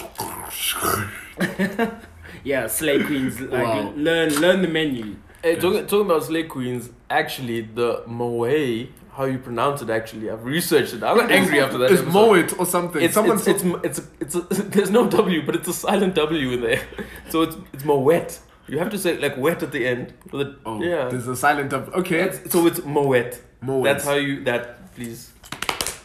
[2.43, 3.93] yeah, slay queens like Wow.
[3.95, 5.15] learn learn the menu.
[5.47, 10.43] Hey, talking, talking about Slay Queens, actually, the Moe, how you pronounce it, actually, I've
[10.43, 11.03] researched it.
[11.03, 11.89] I got angry after that.
[11.89, 12.27] It's episode.
[12.27, 13.01] Moet or something.
[13.01, 14.41] It's, Someone it's, it's, it's, it's, a,
[14.75, 16.81] there's no W, but it's a silent W in there.
[17.29, 18.39] So it's, it's Moet.
[18.67, 20.13] You have to say like wet at the end.
[20.33, 21.07] With oh, yeah.
[21.07, 21.93] There's a silent up.
[21.95, 23.41] Okay, It's- so it's Moet.
[23.62, 23.86] Moet.
[23.86, 25.31] That's how you, that, please.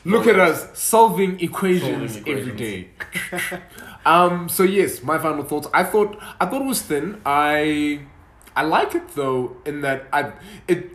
[0.04, 2.90] Look at us solving equations, Solving every day.
[4.06, 4.48] um.
[4.48, 5.68] So yes, my final thoughts.
[5.72, 7.20] I thought I thought it was thin.
[7.24, 8.00] I
[8.56, 10.32] I like it though in that I
[10.68, 10.90] it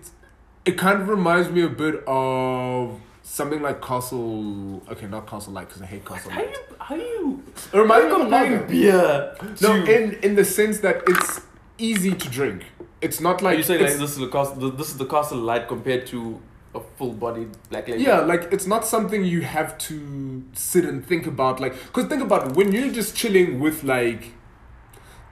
[0.66, 4.82] it kind of reminds me a bit of something like Castle.
[4.90, 6.50] Okay, not Castle Lite because I hate Castle How Light.
[6.52, 7.44] you, how you,
[7.74, 8.66] It reminds me of comparing lager.
[8.66, 11.42] beer No, in in the sense that it's
[11.78, 12.64] easy to drink.
[13.02, 14.72] It's not Are like you saying like this is the castle?
[14.72, 16.40] This is the castle lite compared to
[16.76, 18.02] a full-bodied black label.
[18.02, 21.60] Yeah, like it's not something you have to sit and think about.
[21.60, 24.34] Like, cause think about it, when you're just chilling with like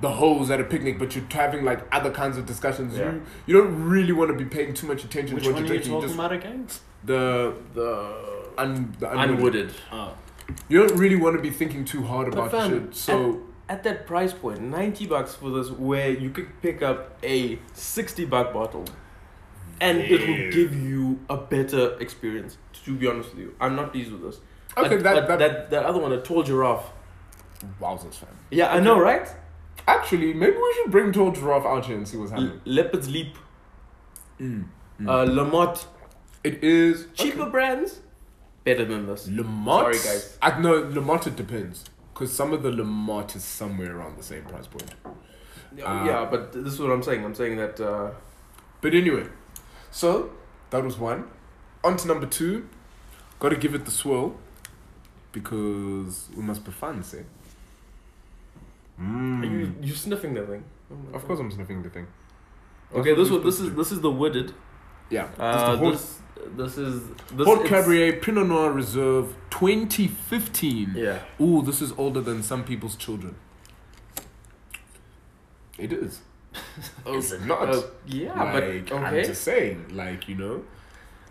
[0.05, 2.91] the hoes at a picnic, but you're having like other kinds of discussions.
[2.97, 3.11] Yeah.
[3.11, 5.65] You you don't really want to be paying too much attention Which to what one
[5.65, 5.93] you're are you drinking.
[5.93, 6.67] talking just about again?
[7.11, 7.23] the
[7.79, 7.89] the
[8.63, 9.29] un, the unwooded.
[9.37, 9.69] unwooded.
[9.91, 10.11] Oh.
[10.69, 12.95] You don't really want to be thinking too hard But about fam, shit.
[13.07, 13.15] So
[13.75, 16.99] At that price point, ninety bucks for this, where you could pick up
[17.35, 17.37] a
[17.73, 18.85] sixty buck bottle,
[19.87, 21.01] and it will give you
[21.35, 22.53] a better experience.
[22.85, 24.37] To be honest with you, I'm not pleased with this.
[24.77, 26.87] okay, But- that, but that that that other one, a tall giraffe.
[27.81, 28.35] wowzers, fam.
[28.59, 29.27] Yeah, I know, right?
[29.87, 32.59] Actually, maybe we should bring Tall Giraffe out here and see what's happening.
[32.65, 33.35] Leopard's Leap,
[34.39, 34.65] Mm.
[34.99, 35.07] Mm.
[35.09, 35.85] uh, Lamotte,
[36.43, 38.01] it is cheaper brands,
[38.63, 39.27] better than this.
[39.29, 39.93] Lamotte.
[39.95, 40.37] Sorry, guys.
[40.41, 41.27] I no Lamotte.
[41.27, 44.91] It depends, because some of the Lamotte is somewhere around the same price point.
[45.05, 47.23] Uh, yeah, but this is what I'm saying.
[47.23, 47.79] I'm saying that.
[47.79, 48.11] Uh,
[48.81, 49.25] But anyway,
[49.91, 50.31] so
[50.71, 51.25] that was one.
[51.83, 52.67] On to number two.
[53.39, 54.37] Got to give it the swirl
[55.31, 57.23] because we must be fun, say.
[59.01, 59.41] Mm.
[59.41, 60.63] Are you you sniffing the thing?
[61.13, 62.07] Of course, I'm sniffing the thing.
[62.93, 63.45] Okay, this what one.
[63.49, 64.47] This is this is the wooded.
[64.49, 64.59] to do.
[65.09, 65.27] yeah.
[65.37, 66.19] Uh, Haute- this
[66.55, 67.01] this is
[67.33, 70.93] this Haute it's- Cabrière Pinot Noir Reserve 2015.
[70.95, 71.19] Yeah.
[71.41, 73.35] Ooh, this is older than some people's children.
[75.77, 76.21] It is.
[77.07, 77.67] Is it not?
[77.69, 79.23] Uh, yeah, like, but I'm okay.
[79.25, 80.63] just saying, like, you know.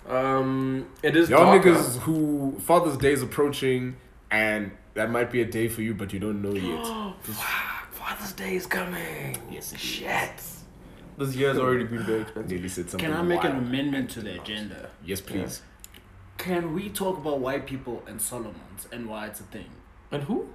[0.06, 1.70] Um, it is Y'all darker.
[1.72, 3.96] niggas who Father's Day is approaching
[4.30, 6.84] and that might be a day for you, but you don't know yet.
[7.22, 9.36] Fuck, Father's Day is coming.
[9.50, 9.80] Yes, it is.
[9.80, 10.42] Shit.
[11.16, 12.50] This year has already been very expensive.
[12.50, 13.08] Nearly said something.
[13.08, 14.90] Can I make an amendment to the agenda?
[15.04, 15.62] Yes, please.
[16.38, 19.66] Can we talk about white people and Salomons and why it's a thing?
[20.10, 20.48] And who?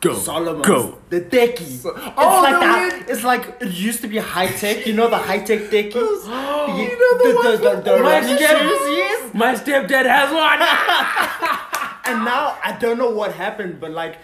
[0.00, 0.14] Go.
[0.14, 0.98] Salomons, Go.
[1.10, 1.60] the takkie.
[1.82, 2.92] So- it's Oh, like the that.
[2.92, 4.86] weird- It's like it used to be high tech.
[4.86, 5.92] You know the high tech takkie.
[6.66, 9.34] You You know the ones the, with the, the My running step- yes.
[9.34, 10.60] My stepdad has one.
[12.08, 14.16] And now I don't know what happened, but like,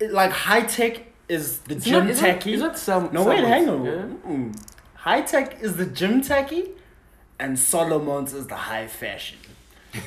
[0.00, 3.10] like high tech is the Is gym is that- Is that some?
[3.12, 3.84] no wait, hang on.
[3.84, 3.92] Yeah?
[4.30, 4.62] Mm.
[4.94, 6.70] High tech is the gym takkie,
[7.38, 9.38] and Salomon's is the high fashion.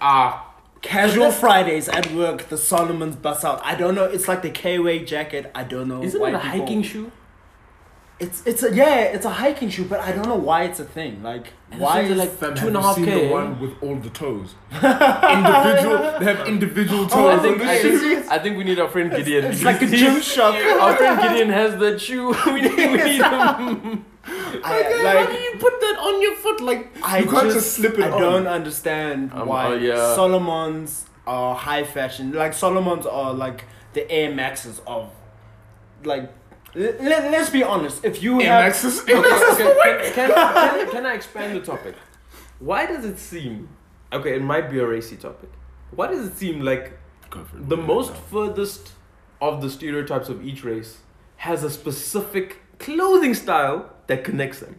[0.00, 0.48] Ah,
[0.80, 3.60] Casual Fridays at work, the Salomon's bust out.
[3.64, 4.04] I don't know.
[4.04, 5.48] It's like the K-way jacket.
[5.54, 6.02] I don't know.
[6.02, 7.12] isn't it a people- hiking shoe?
[8.24, 10.84] It's it's a yeah, it's a hiking shoe, but I don't know why it's a
[10.84, 11.22] thing.
[11.30, 13.26] Like And why it's is like Fam, two have and a you half seen k.
[13.26, 14.54] the one with all the toes?
[14.72, 15.98] individual.
[16.20, 17.12] They have individual toes.
[17.14, 19.44] Oh, I on think the I, think I think we need our friend Gideon.
[19.46, 20.54] it's like a gym shop.
[20.54, 22.28] Our friend Gideon has that shoe.
[22.46, 24.04] we need, we need him.
[24.24, 24.28] I,
[24.62, 26.60] How do like you put that on your foot?
[26.60, 28.20] Like I you can't just, slip it I on.
[28.20, 29.94] don't understand Um, why uh, yeah.
[30.16, 32.32] Salomons are high fashion.
[32.32, 35.10] Like Salomons are like the Air Maxes of
[36.04, 36.30] like.
[36.74, 38.04] Let, let's be honest.
[38.04, 39.00] If you Air have Maxes.
[39.02, 41.94] Okay, okay, can, can, can, can I expand the topic?
[42.60, 43.68] Why does it seem
[44.12, 44.36] okay?
[44.36, 45.50] It might be a racy topic.
[45.90, 46.98] Why does it seem like
[47.30, 47.68] Go for it.
[47.68, 48.92] the most furthest
[49.40, 50.98] of the stereotypes of each race
[51.36, 54.76] has a specific clothing style that connects them?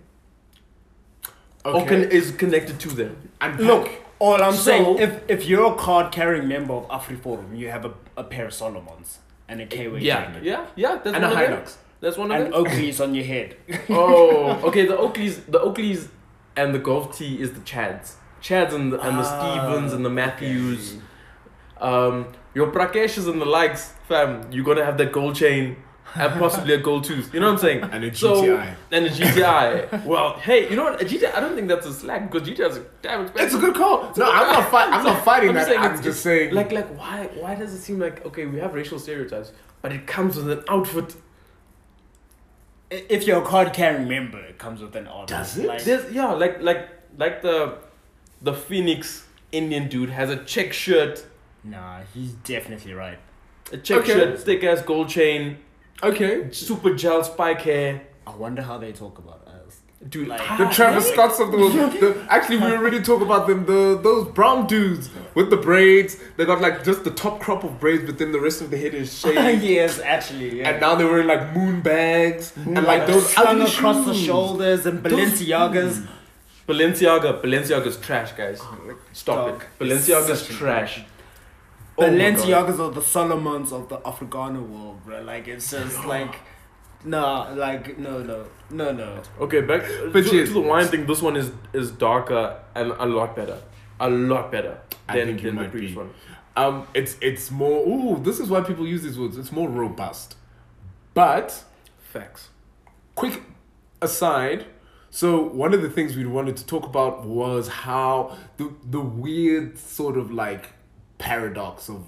[1.66, 1.88] or Okay.
[1.88, 3.30] con- is connected to them.
[3.40, 7.58] And Look, all I'm So- saying, if if you're a card carrying member of AfriForum,
[7.58, 10.96] you have a, a pair of Salomons and a KW Yeah, jacket yeah, yeah.
[11.04, 11.50] That's and a one of.
[11.64, 11.76] Hilux.
[12.04, 12.64] That's one of and them.
[12.66, 13.56] Oakleys on your head.
[13.90, 14.86] oh, okay.
[14.86, 16.10] The Oakleys, the Oakleys,
[16.58, 18.16] and the Golf Tee is the Chads.
[18.42, 20.94] Chads and the, and the Ah, Stevens and the Matthews.
[20.94, 21.02] okay.
[21.80, 24.52] Um, your Prakesh's and the likes, fam.
[24.52, 25.78] You're gonna have that gold chain
[26.16, 27.34] and possibly a gold tooth.
[27.34, 27.84] You know what I'm saying?
[27.84, 28.76] And a So- GTI.
[28.92, 30.06] And a GTI.
[30.12, 31.02] well, hey, you know what?
[31.02, 31.34] A GTI.
[31.34, 33.46] I don't think that's a slack because GTI is a damn expensive.
[33.46, 34.12] It's a good call.
[34.18, 34.70] No, I'm not.
[34.70, 35.68] Fi- I'm not fighting I'm that.
[35.68, 36.54] saying I'm it's- just saying.
[36.54, 38.46] Like, like, why, why does it seem like okay?
[38.46, 41.16] We have racial stereotypes, but it comes with an outfit.
[42.94, 45.34] I- If you're a card carrying member, it comes with an order.
[45.36, 45.68] Does it?
[45.68, 47.78] Like, There's yeah, like like like the
[48.42, 51.26] the Phoenix Indian dude has a check shirt,
[51.64, 53.20] nah, he's definitely right.
[53.72, 54.14] a check Okay.
[54.14, 55.58] shirt, thick ass gold chain,
[56.02, 56.50] okay.
[56.52, 58.02] super gel spike hair.
[58.26, 59.43] I wonder how they talk about us.
[60.10, 61.14] Dude, Like- The Travis really?
[61.16, 61.74] Scotts of the world.
[61.74, 63.66] The, actually, we already talk about them.
[63.66, 66.18] The those brown dudes with the braids.
[66.36, 68.78] They got like just the top crop of braids, but then the rest of the
[68.78, 69.64] head is shaved.
[69.64, 70.70] yes, actually, yeah.
[70.72, 74.14] And now they're wearing like moon bags and like Like those slung ugly across the
[74.14, 75.94] shoulders and Those- Balenciagas.
[76.02, 76.08] Mm.
[76.68, 78.60] Balenciaga, Balenciaga's trash, guys.
[78.62, 79.62] Oh, stop Dog.
[79.64, 79.84] it.
[79.84, 81.04] Balenciaga's Such a- trash.
[81.98, 82.04] Oh.
[82.04, 85.22] Balenciagas are the Salomons of the Afrikaner world, bro.
[85.22, 86.36] Like it's just like,
[87.06, 89.22] nah, like no, no, no, no.
[89.42, 91.06] Okay, back But to, to the wine thing.
[91.06, 93.62] This one is is darker and a lot better,
[94.00, 95.98] a lot better I than, think than the previous be.
[95.98, 96.10] one.
[96.56, 97.88] Um, it's it's more.
[97.88, 99.38] Ooh, this is why people use these words.
[99.38, 100.36] It's more robust.
[101.14, 101.64] But
[102.12, 102.50] Facts.
[103.16, 103.42] quick
[104.02, 104.66] aside.
[105.10, 109.78] So one of the things we wanted to talk about was how the the weird
[109.78, 110.70] sort of like
[111.20, 112.04] paradox of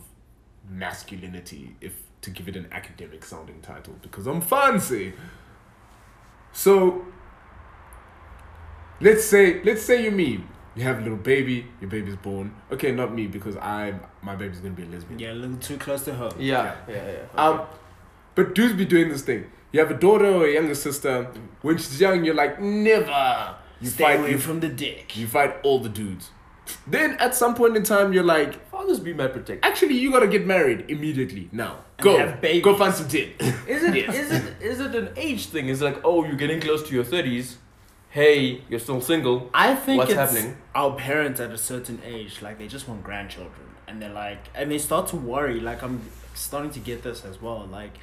[0.70, 1.94] masculinity, if
[2.26, 5.14] to give it an academic sounding title, because I'm fancy.
[6.54, 7.06] So
[9.02, 10.44] let's say let's say you're me.
[10.76, 11.68] You have a little baby.
[11.80, 12.54] Your baby's born.
[12.72, 15.20] Okay, not me because I my baby's gonna be a lesbian.
[15.20, 16.34] Yeah, a little too close to home.
[16.38, 17.42] Yeah, yeah, yeah.
[17.42, 17.62] Um,
[18.36, 19.50] but dudes be doing this thing.
[19.72, 21.32] You have a daughter or a younger sister.
[21.62, 23.56] When she's young, you're like, never.
[23.82, 24.20] You Stay fight.
[24.20, 25.18] away You, from the dick.
[25.18, 26.30] you fight all the dudes.
[26.88, 29.68] Then at some point in time, you're like, fathers be my protector.
[29.68, 31.80] actually, you gotta get married immediately now.
[31.98, 32.64] And Go, have babies.
[32.64, 33.30] go find some tit.
[33.68, 34.16] Is it Yes.
[34.16, 35.70] is it is it an age thing?
[35.70, 37.58] Is it like oh you're getting close to your thirties,
[38.10, 39.50] hey you're still single.
[39.54, 40.58] I think What's it's happening?
[40.74, 44.72] our parents at a certain age, like they just want grandchildren, and they're like, and
[44.72, 45.60] they start to worry.
[45.60, 46.02] Like I'm
[46.34, 47.66] starting to get this as well.
[47.72, 47.94] Like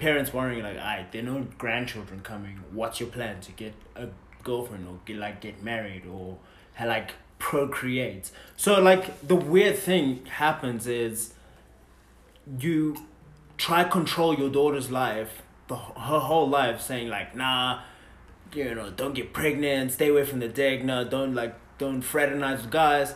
[0.00, 2.56] parents worrying, like, "Alright, there are no grandchildren coming.
[2.72, 4.08] What's your plan to get a
[4.42, 6.38] girlfriend or get like get married or
[6.74, 7.12] ha- like
[7.50, 11.34] procreate?" So like the weird thing happens is
[12.58, 12.96] you
[13.56, 17.80] try control your daughter's life, the her whole life, saying like, "Nah."
[18.54, 22.62] you know, don't get pregnant, stay away from the dick, no, don't like, don't fraternize
[22.62, 23.14] with guys.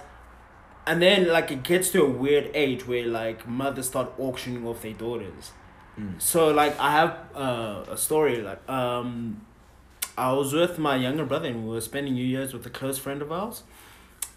[0.87, 4.83] And then like it gets to a weird age where like mothers start auctioning off
[4.83, 5.51] their daughters.
[6.19, 9.41] So like I have uh, a story like um,
[10.17, 12.99] I was with my younger brother and we were spending New Year's with a close
[12.99, 13.65] friend of ours,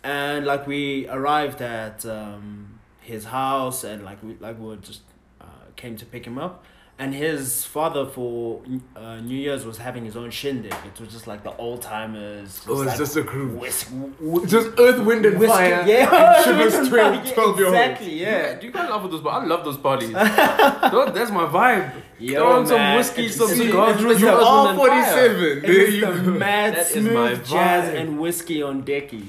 [0.03, 5.01] and like we arrived at um, his house and like we like we were just
[5.41, 6.63] uh, came to pick him up.
[7.01, 8.61] And his father for
[8.93, 10.73] uh, New Year's was having his own shindig.
[10.85, 12.61] It was just like the old timers.
[12.67, 13.55] Oh, it's like just a crew.
[13.55, 15.85] whisk, w- Just earth, wind, and whisk- fire.
[15.87, 16.89] Yeah, and Chivas Earth,
[17.33, 17.77] 12, 12 year olds.
[17.79, 18.59] Exactly, Yeah, yeah.
[18.59, 19.21] do you guys laugh at those?
[19.21, 20.11] But I love those parties.
[20.91, 21.93] Those- that's my vibe.
[22.19, 24.45] Yo, Throw on some whiskey, it's- some it's- cigars, it's- drink it's You some the-
[24.45, 25.29] are Earth, Wind, and Fire.
[25.29, 25.41] 47.
[25.45, 26.37] It There was you the go.
[26.37, 28.01] mad That is my smooth jazz vibe.
[28.01, 29.25] and whiskey on decky.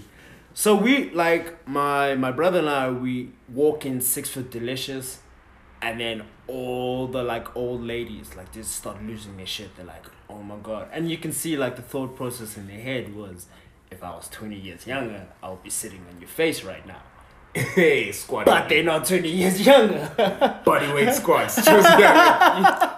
[0.54, 5.20] So we like my my brother and I we walk in six foot delicious,
[5.80, 9.76] and then all the like old ladies like just start losing their shit.
[9.76, 12.80] They're like, oh my god, and you can see like the thought process in their
[12.80, 13.46] head was,
[13.90, 17.02] if I was twenty years younger, I would be sitting on your face right now.
[17.54, 18.46] Hey, squad.
[18.46, 20.10] But they're not twenty years younger.
[20.64, 21.56] body weight squats.
[21.56, 22.88] Just, yeah.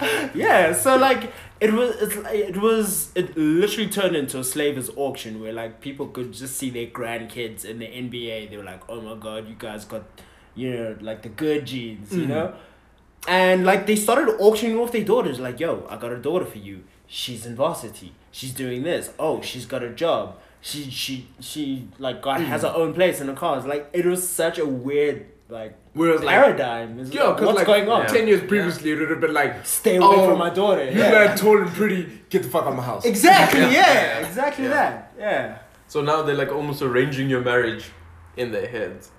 [0.34, 4.90] yeah so like it was it's, like- it was it literally turned into a slavers
[4.96, 8.82] auction where like people could just see their grandkids in the nba they were like
[8.88, 10.02] oh my god you guys got
[10.54, 12.28] you know like the good genes you Mm.
[12.28, 12.54] know?
[13.28, 16.58] And like they started auctioning off their daughters like yo i got a daughter for
[16.58, 16.84] you.
[17.06, 18.12] She's in varsity.
[18.30, 19.10] She's doing this.
[19.18, 20.38] Oh she's got a job.
[20.62, 23.66] She she she like got has her own place in the cars.
[23.66, 27.56] Like it was such a weird like Whereas, like, paradigm It's yo, like, because what's
[27.58, 30.38] like going on 10 years previously, it would have been like, stay away Oh, from
[30.38, 31.10] my daughter you yeah.
[31.10, 33.04] man tall and pretty, get the fuck out of my house.
[33.04, 33.70] Exactly, Yeah.
[33.70, 34.26] yeah, Yeah.
[34.26, 34.70] exactly Yeah.
[34.70, 35.12] that.
[35.18, 35.58] Yeah.
[35.88, 37.90] So now they're like almost arranging your marriage
[38.36, 39.10] in their heads.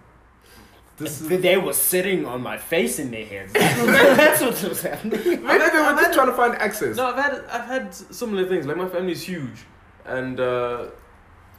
[0.98, 3.52] This is, They were sitting on my face in their heads.
[3.54, 5.20] That's what was happening.
[5.26, 6.96] maybe they were just trying to find access.
[6.96, 8.68] No, I've had I've had similar things.
[8.68, 9.66] Like my family's huge,
[10.06, 10.86] and uh,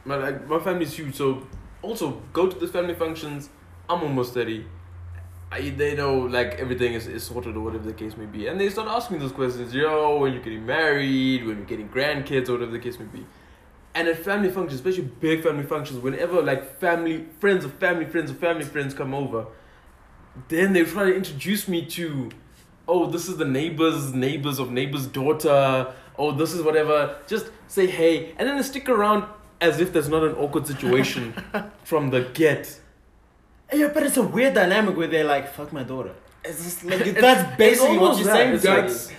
[0.05, 1.15] my like my family's huge.
[1.17, 1.45] So
[1.83, 3.49] also go to the family functions.
[3.93, 4.65] I'm almost thirty.
[5.51, 8.59] I, they know like everything is, is sorted or whatever the case may be, and
[8.59, 9.75] they start asking those questions.
[9.75, 13.27] Yo, when you're getting married, when you're getting grandkids, or whatever the case may be.
[13.95, 18.31] And at family functions, especially big family functions, whenever like family friends of family friends
[18.31, 19.47] of family friends come over,
[20.49, 22.31] then they try to introduce me to,
[22.89, 25.93] oh, this is the neighbor's neighbors of neighbor's daughter.
[26.17, 27.19] Oh, this is whatever.
[27.27, 29.25] Just say hey, and then they stick around
[29.61, 31.35] as if there's not an awkward situation
[31.85, 32.81] from the get.
[33.73, 36.13] Yeah, but it's a weird dynamic where they're like, "Fuck my daughter."
[36.45, 38.33] It's just like It's- that's basically what you're that.
[38.37, 38.55] saying.
[38.55, 38.89] It's to like- me.
[38.89, 39.13] That's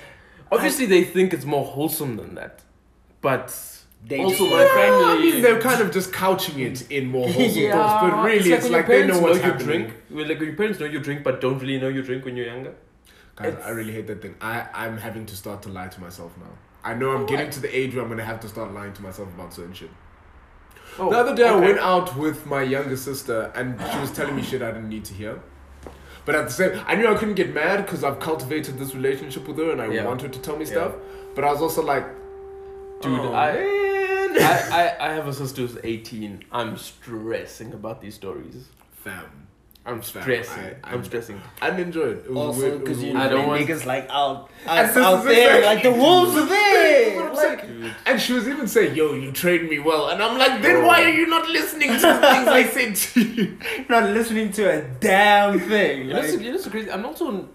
[0.51, 2.59] Obviously, they think it's more wholesome than that,
[3.21, 3.47] but
[4.05, 5.05] They also just- my family.
[5.05, 8.51] I mean, they're kind of just couching it in more wholesome Yeah, thoughts, but really,
[8.53, 9.93] it's when like, they know parents what's you drink.
[10.11, 12.45] Well, like your parents know you drink, but don't really know you drink when you're
[12.45, 12.73] younger.
[13.35, 14.35] Guys, It's- I really hate that thing.
[14.41, 16.51] I, I'm having to start to lie to myself now.
[16.83, 19.01] I know I'm getting to the age where I'm gonna have to start lying to
[19.01, 19.89] myself about certain shit.
[20.99, 24.35] Oh, the other day, I went out with my younger sister, and she was telling
[24.35, 25.39] me shit I didn't need to hear.
[26.25, 29.47] But at the same, I knew I couldn't get mad because I've cultivated this relationship
[29.47, 30.05] with her, and I Yeah.
[30.05, 30.71] want her to tell me Yeah.
[30.71, 30.93] stuff.
[31.35, 32.05] But I was also like,
[33.01, 33.81] Dude, oh, I-.
[34.39, 36.45] I, I, I have a sister who's 18.
[36.51, 38.69] I'm stressing about these stories.
[38.91, 39.42] fam,
[39.85, 40.63] I'm stressing.
[40.63, 41.41] I- I, I'm- stressing.
[41.61, 42.11] I'm enjoying.
[42.19, 42.25] it.
[42.25, 43.17] It was Also, because you weird.
[43.25, 46.45] I don't want- niggas like out, And out, out there, exactly- like the wolves are
[46.45, 47.19] there.
[47.21, 50.23] That's what I'm Like, And she was even saying, "Yo, you trained me well," and
[50.23, 53.57] I'm like, "Then why are you not listening to the things I said to you?"
[53.89, 56.07] not listening to a damn thing.
[56.07, 56.89] You know, Like, it's, you know, it's crazy.
[56.89, 57.49] I'm also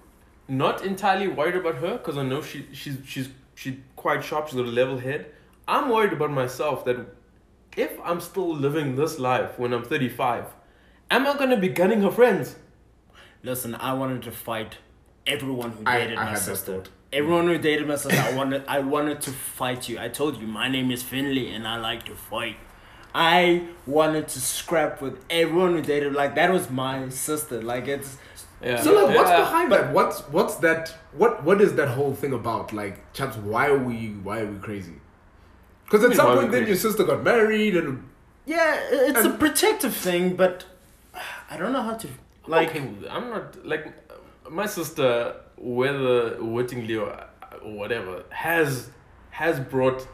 [0.49, 4.49] not entirely worried about her because I know she she's she's she's quite sharp.
[4.49, 5.27] She's got a level head.
[5.67, 6.99] I'm worried about myself that
[7.77, 10.45] if I'm still living this life when I'm 35,
[11.11, 12.57] am I gonna be gunning her friends?
[13.43, 14.77] Listen, I wanted to fight
[15.27, 16.75] everyone who I- dated I my had that sister.
[16.77, 16.89] thought.
[17.13, 19.99] Everyone who dated my sister, I wanted, I wanted to fight you.
[19.99, 22.57] I told you my name is Finley, and I like to fight.
[23.15, 26.13] I wanted to scrap with everyone who dated.
[26.13, 27.63] Like that was my sister.
[27.63, 28.19] Like it's
[28.63, 28.83] Yeah.
[28.83, 29.39] So like, what's Yeah.
[29.41, 29.93] behind that?
[29.93, 30.93] What's what's that?
[31.13, 32.73] What what is that whole thing about?
[32.75, 34.97] Like, chaps, why are we why are we crazy?
[35.85, 36.73] Because at mean, some why are we point, then crazy?
[36.73, 38.05] your sister got married, and
[38.45, 38.79] yeah,
[39.09, 40.67] it's a protective thing, but
[41.51, 42.09] I don't know how to
[42.47, 42.83] Like, like.
[43.11, 43.87] I'm not like
[44.51, 47.27] my sister, whether wittingly or,
[47.63, 48.91] or whatever, has
[49.31, 50.07] has brought,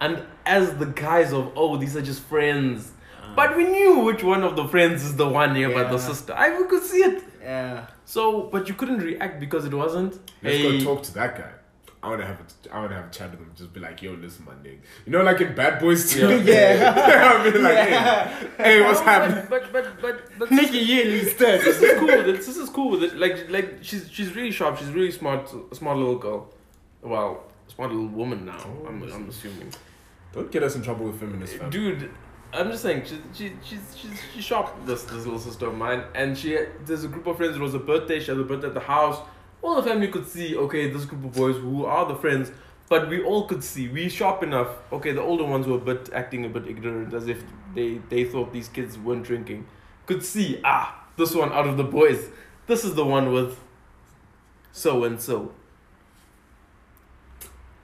[0.00, 3.32] and as the guise of oh these are just friends, ah.
[3.34, 6.32] but we knew which one of the friends is the one here, but the sister.
[6.34, 7.24] I we could see it.
[7.42, 7.86] Yeah.
[8.04, 10.18] So, but you couldn't react because it wasn't.
[10.42, 11.52] let's a- go talk to that guy.
[12.02, 13.52] I want to have a, I want to have a chat with him.
[13.54, 14.78] Just be like, yo, listen, my nigga.
[15.04, 16.40] You know, like in Bad Boys Two.
[16.42, 16.94] Yeah.
[17.40, 19.46] I mean, like, hey, hey, what's happening?
[19.50, 21.60] But but but but, Nikki Yearly's third.
[21.60, 22.36] this is cool with it.
[22.36, 23.16] This is cool with it.
[23.16, 24.78] Like like she's she's really sharp.
[24.78, 25.52] She's really smart.
[25.70, 26.48] A smart little girl.
[27.02, 28.58] Well, smart little woman now.
[28.64, 29.72] Oh, I'm I'm assuming.
[30.32, 31.70] Don't get us in trouble with feminists, fam.
[31.70, 32.10] Dude,
[32.52, 34.74] I'm just saying, she's she, she's she's she's sharp.
[34.86, 37.56] This this little sister of mine, and she there's a group of friends.
[37.56, 38.20] It was a birthday.
[38.20, 39.18] She had a birthday at the house.
[39.62, 40.56] All the family could see.
[40.56, 42.50] Okay, this group of boys who are the friends,
[42.88, 43.88] but we all could see.
[43.88, 44.68] We sharp enough.
[44.92, 47.42] Okay, the older ones were a bit acting a bit ignorant, as if
[47.74, 49.66] they they thought these kids weren't drinking.
[50.06, 52.28] Could see ah this one out of the boys.
[52.66, 53.58] This is the one with
[54.72, 55.52] so and so.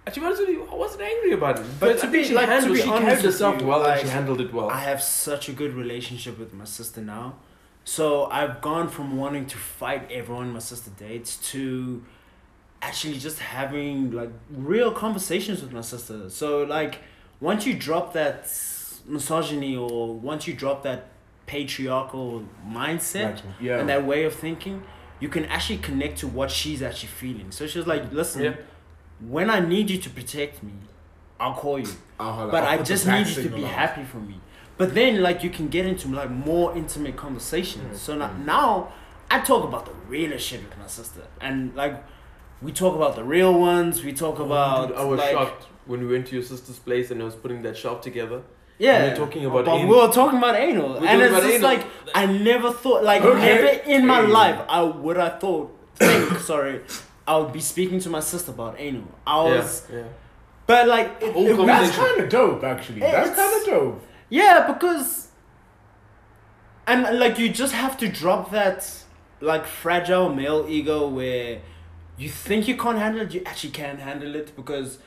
[0.06, 1.66] Actually, to be honest with you, I wasn't angry about it.
[1.80, 4.06] But But to be- she like, to be she honest carried herself well and she
[4.08, 4.70] handled it well.
[4.70, 7.34] I have such a good relationship with my sister now.
[7.86, 12.02] So I've gone from wanting to fight everyone my sister dates to
[12.82, 16.28] actually just having like real conversations with my sister.
[16.28, 16.98] So like
[17.40, 18.50] once you drop that
[19.06, 21.10] misogyny or once you drop that
[21.46, 23.78] patriarchal mindset yeah.
[23.78, 24.82] and that way of thinking,
[25.20, 27.52] you can actually connect to what she's actually feeling.
[27.52, 28.56] So she's like, listen, Yeah.
[29.20, 30.72] when I need you to protect me,
[31.38, 31.86] I'll call you
[32.18, 34.40] I'll but I'll I just need you to be happy for me.
[34.78, 37.84] But then, like, you can get into like more intimate conversations.
[37.84, 37.96] Mm-hmm.
[37.96, 38.44] So now, mm-hmm.
[38.44, 38.92] now,
[39.30, 42.02] I talk about the realest shit with my sister, and like,
[42.62, 44.04] we talk about the real ones.
[44.04, 44.88] We talk oh, about.
[44.88, 47.34] Dude, I was like, shocked when we went to your sister's place and I was
[47.34, 48.42] putting that shelf together.
[48.78, 49.88] Yeah, we were talking about but anal.
[49.88, 51.62] we were talking about anal, We were and it's just anal.
[51.62, 53.40] like I never thought, like, Okay.
[53.40, 54.26] never in my Hey.
[54.26, 56.82] life, I would have thought, think, sorry,
[57.26, 59.04] I would be speaking to my sister about anal.
[59.26, 60.04] I was, yeah, yeah.
[60.66, 63.00] but like, it, it was- That's kind of dope, actually.
[63.00, 64.02] That's kind of dope.
[64.28, 65.28] Yeah, because
[66.86, 69.04] and like you just have to drop that
[69.40, 71.60] like fragile male ego where
[72.16, 74.98] you think you can't handle it, you actually can handle it because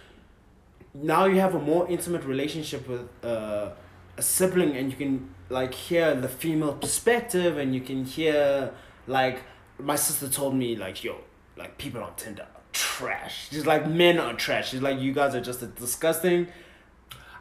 [0.93, 3.69] now you have a more intimate relationship with uh,
[4.17, 8.71] a sibling and you can like hear the female perspective and you can hear
[9.07, 9.41] like
[9.79, 11.15] my sister told me like yo
[11.57, 13.49] like people on Tinder are trash.
[13.49, 14.69] She's like men are trash.
[14.71, 16.47] She's like you guys are just disgusting.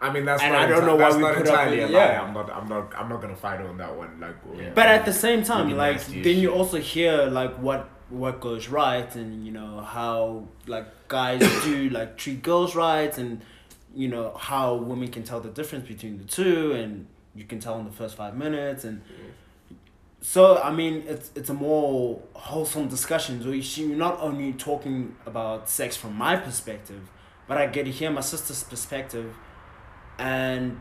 [0.01, 1.55] I mean, that's And not I don't enti- know why that's we not put up
[1.55, 1.99] entirely with- a lie.
[2.12, 2.22] yeah.
[2.22, 2.51] I'm not.
[2.51, 2.92] I'm not.
[2.96, 4.20] I'm not gonna fight on that one.
[4.20, 4.70] Like, Yeah.
[4.74, 8.40] But at the same time, Really like nasty then you also hear like what what
[8.40, 13.42] goes right, and you know how like guys do like treat girls right, and
[13.94, 17.78] you know how women can tell the difference between the two, and you can tell
[17.80, 19.03] in the first five minutes, and
[20.20, 23.42] so I mean it's it's a more wholesome discussion.
[23.42, 27.03] So you see, you're not only talking about sex from my perspective,
[27.46, 29.34] but I get to hear my sister's perspective,
[30.19, 30.81] and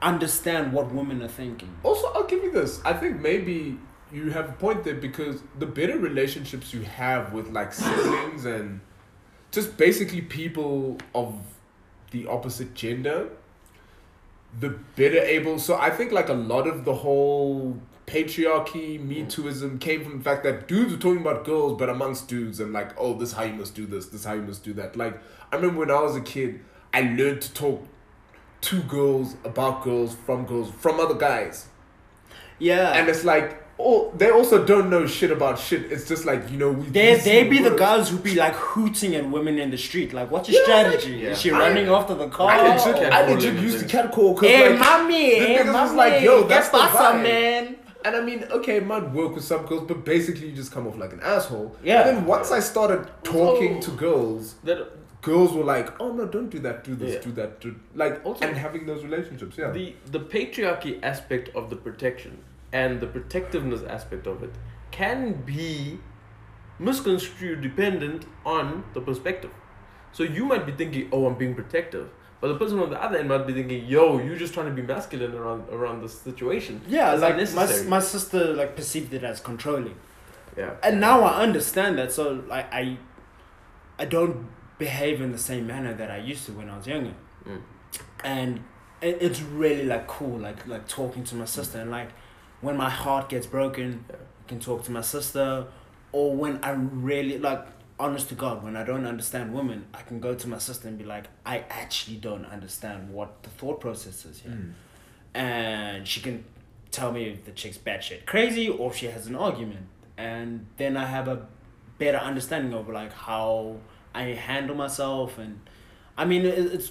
[0.00, 1.76] understand what women are thinking.
[1.82, 2.80] Also, I'll give you this.
[2.84, 3.78] I think maybe
[4.12, 8.80] you have a point there because the better relationships you have with like siblings and
[9.50, 11.34] just basically people of
[12.10, 13.28] the opposite gender,
[14.58, 15.58] the better able.
[15.58, 20.24] So I think like a lot of the whole patriarchy, Me Tooism came from the
[20.24, 23.34] fact that dudes were talking about girls, but amongst dudes and like, oh, this is
[23.34, 24.96] how you must do this, this is how you must do that.
[24.96, 25.20] Like
[25.52, 26.60] I remember when I was a kid,
[26.92, 27.84] I learned to talk
[28.62, 31.66] to girls about girls from girls from other guys
[32.58, 32.92] Yeah.
[32.98, 36.56] and it's like oh they also don't know shit about shit it's just like you
[36.56, 37.78] know we they they be the words.
[37.80, 40.12] guys who be like hooting at women in the street.
[40.12, 41.12] Like, what's your Yeah, strategy?
[41.18, 41.30] yeah.
[41.30, 42.50] Is she I- running after the car?
[42.50, 43.16] I legit, Oh.
[43.16, 43.92] I legit Catcalling used to things.
[43.92, 46.98] catcall because Hey, like, mommy, the hey, niggas was mommy, like, yo, that's the pasa,
[46.98, 47.22] vibe.
[47.22, 47.76] man.
[48.04, 50.86] and I mean okay it might work with some girls but basically you just come
[50.88, 52.08] off like an asshole Yeah.
[52.08, 54.78] and then once I started talking Also- to girls That
[55.28, 57.20] girls were like oh no don't do that do this Yeah.
[57.26, 61.70] do that do like Also- and having those relationships yeah the the patriarchy aspect of
[61.72, 62.32] the protection
[62.82, 64.54] and the protectiveness aspect of it
[65.00, 65.20] can
[65.54, 65.98] be
[66.78, 69.50] misconstrued dependent on the perspective.
[70.12, 72.08] So you might be thinking, "Oh, I'm being protective,"
[72.40, 74.72] but the person on the other end might be thinking, "Yo, you're just trying to
[74.72, 79.24] be masculine around around this situation." Yeah, It's like my, my sister like perceived it
[79.24, 79.96] as controlling.
[80.56, 80.70] yeah.
[80.82, 82.12] And now I understand that.
[82.12, 82.96] So like I,
[83.98, 84.46] I don't
[84.78, 87.14] behave in the same manner that I used to when I was younger.
[87.46, 87.60] Mm.
[88.24, 88.60] And
[89.00, 92.10] it, it's really like cool, like like talking to my sister and like
[92.60, 94.16] when my heart gets broken, Yeah.
[94.16, 95.66] I can talk to my sister,
[96.12, 97.64] or when I really like
[98.00, 100.96] honest to God, when I don't understand women, I can go to my sister and
[100.96, 104.72] be like, I actually don't understand what the thought process is here Mm.
[105.34, 106.44] and she can
[106.90, 110.96] tell me if the chick's batshit crazy or if she has an argument, and then
[110.96, 111.46] I have a
[111.98, 113.76] better understanding of like how
[114.14, 115.60] I handle myself, and
[116.16, 116.90] I mean it, it's.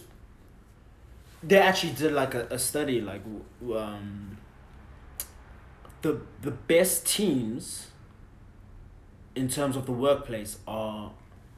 [1.43, 3.21] They actually did like a, a study like
[3.75, 4.37] um.
[6.01, 7.87] The the best teams.
[9.35, 11.11] In terms of the workplace, are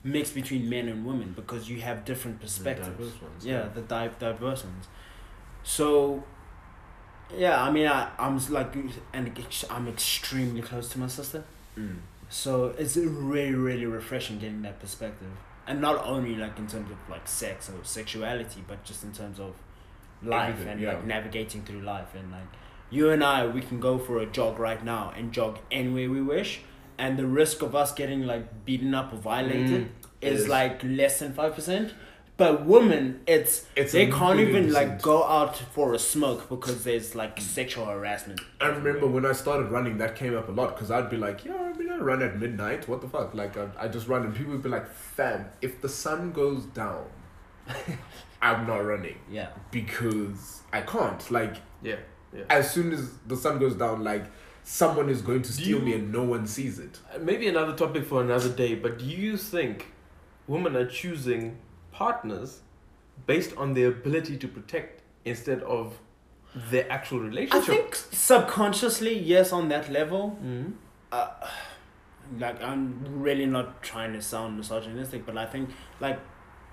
[0.03, 3.70] mixed between men and women because you have different perspectives diverse ones, yeah, yeah.
[3.74, 4.88] the di- diverse ones.
[5.64, 6.24] So,
[7.36, 8.74] yeah, I mean, I I'm like,
[9.14, 11.43] and I'm extremely close to my sister.
[11.78, 11.97] Mm.
[12.30, 15.32] So it's really really refreshing getting that perspective,
[15.70, 19.39] and not only like in terms of like sex or sexuality, but just in terms
[19.39, 19.53] of
[20.22, 20.89] life Everything, and yeah.
[20.93, 22.49] like navigating through life and like
[22.89, 26.22] you and I we can go for a jog right now and jog anywhere we
[26.22, 26.61] wish,
[26.97, 29.89] and the risk of us getting like beaten up or violated Mm,
[30.22, 31.93] is is- like less than five percent.
[32.36, 37.13] But women, it's, It's they can't even like go out for a smoke because there's
[37.13, 38.39] like sexual harassment.
[38.61, 41.43] I remember when I started running, that came up a lot because I'd be like,
[41.43, 41.68] "Yeah,
[42.00, 42.88] I mean, run at midnight.
[42.88, 45.82] What the fuck?" Like, I, I just run, and people would be like, "Fam, if
[45.82, 47.06] the sun goes down,
[48.41, 49.50] I'm not running Yeah.
[49.72, 51.30] because I can't.
[51.32, 51.97] Like, Yeah.
[52.34, 52.43] Yeah.
[52.50, 54.26] as soon as the sun goes down, like,
[54.64, 57.00] someone is going to Do steal me, and no one sees it.
[57.14, 59.88] Uh, Maybe another topic for another day, but do you think
[60.47, 61.58] women are choosing
[61.91, 62.62] partners
[63.26, 66.00] based on their ability to protect instead of
[66.72, 67.64] their actual relationship?
[67.70, 70.38] I think subconsciously, yes, on that level.
[70.43, 70.74] Mhm.
[71.12, 71.28] Uh,
[72.38, 75.69] like I'm really not trying to sound misogynistic, but I think
[75.99, 76.19] like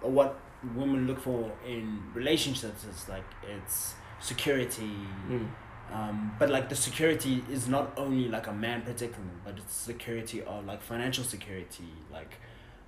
[0.01, 0.39] what
[0.75, 4.91] women look for in relationships is like it's security.
[5.29, 5.49] Mm.
[5.93, 9.75] Um, but like the security is not only like a man protecting them, but it's
[9.75, 12.35] security of like financial security, like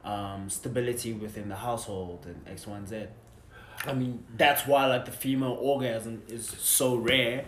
[0.05, 3.07] um, stability within the household and X, Y, and Z.
[3.87, 7.45] I mean, that's why like the female orgasm is so rare,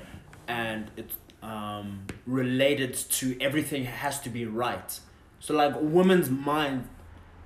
[0.46, 5.00] and it's um, related to everything has to be right.
[5.40, 6.88] So like a woman's mind,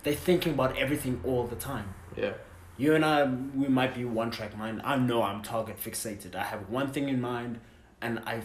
[0.02, 1.94] they're thinking about everything all the time.
[2.16, 2.32] Yeah.
[2.76, 4.82] You and I, we might be one track mind.
[4.84, 6.34] I know I'm target fixated.
[6.34, 7.60] I have one thing in mind,
[8.02, 8.42] and I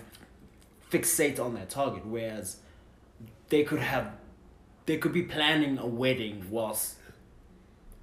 [0.91, 2.05] fixate on that target.
[2.05, 2.57] Whereas
[3.49, 4.11] they could have,
[4.85, 6.97] they could be planning a wedding whilst,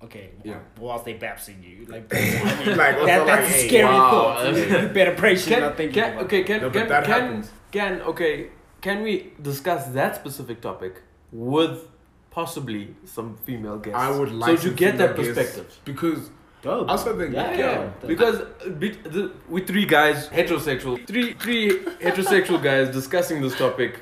[0.02, 0.58] okay, Yeah.
[0.80, 1.86] whilst they babsing you.
[1.86, 4.56] Like, that's, I mean, Like, also that, like, a hey, scary wow, thought.
[4.82, 7.44] you better pray she's Can, not thinking can, about okay, can, No, can, that can,
[7.70, 8.48] can, okay,
[8.80, 11.02] can we discuss that specific topic
[11.36, 11.88] with
[12.30, 13.98] possibly some female guests?
[13.98, 15.78] I would like So to get that perspective.
[15.84, 16.30] because
[16.62, 16.88] Dope.
[16.88, 17.90] I also think Yeah, yeah, yeah.
[18.06, 21.64] Because uh, the, with three guys, heterosexual, three three
[22.06, 24.00] heterosexual guys discussing this topic,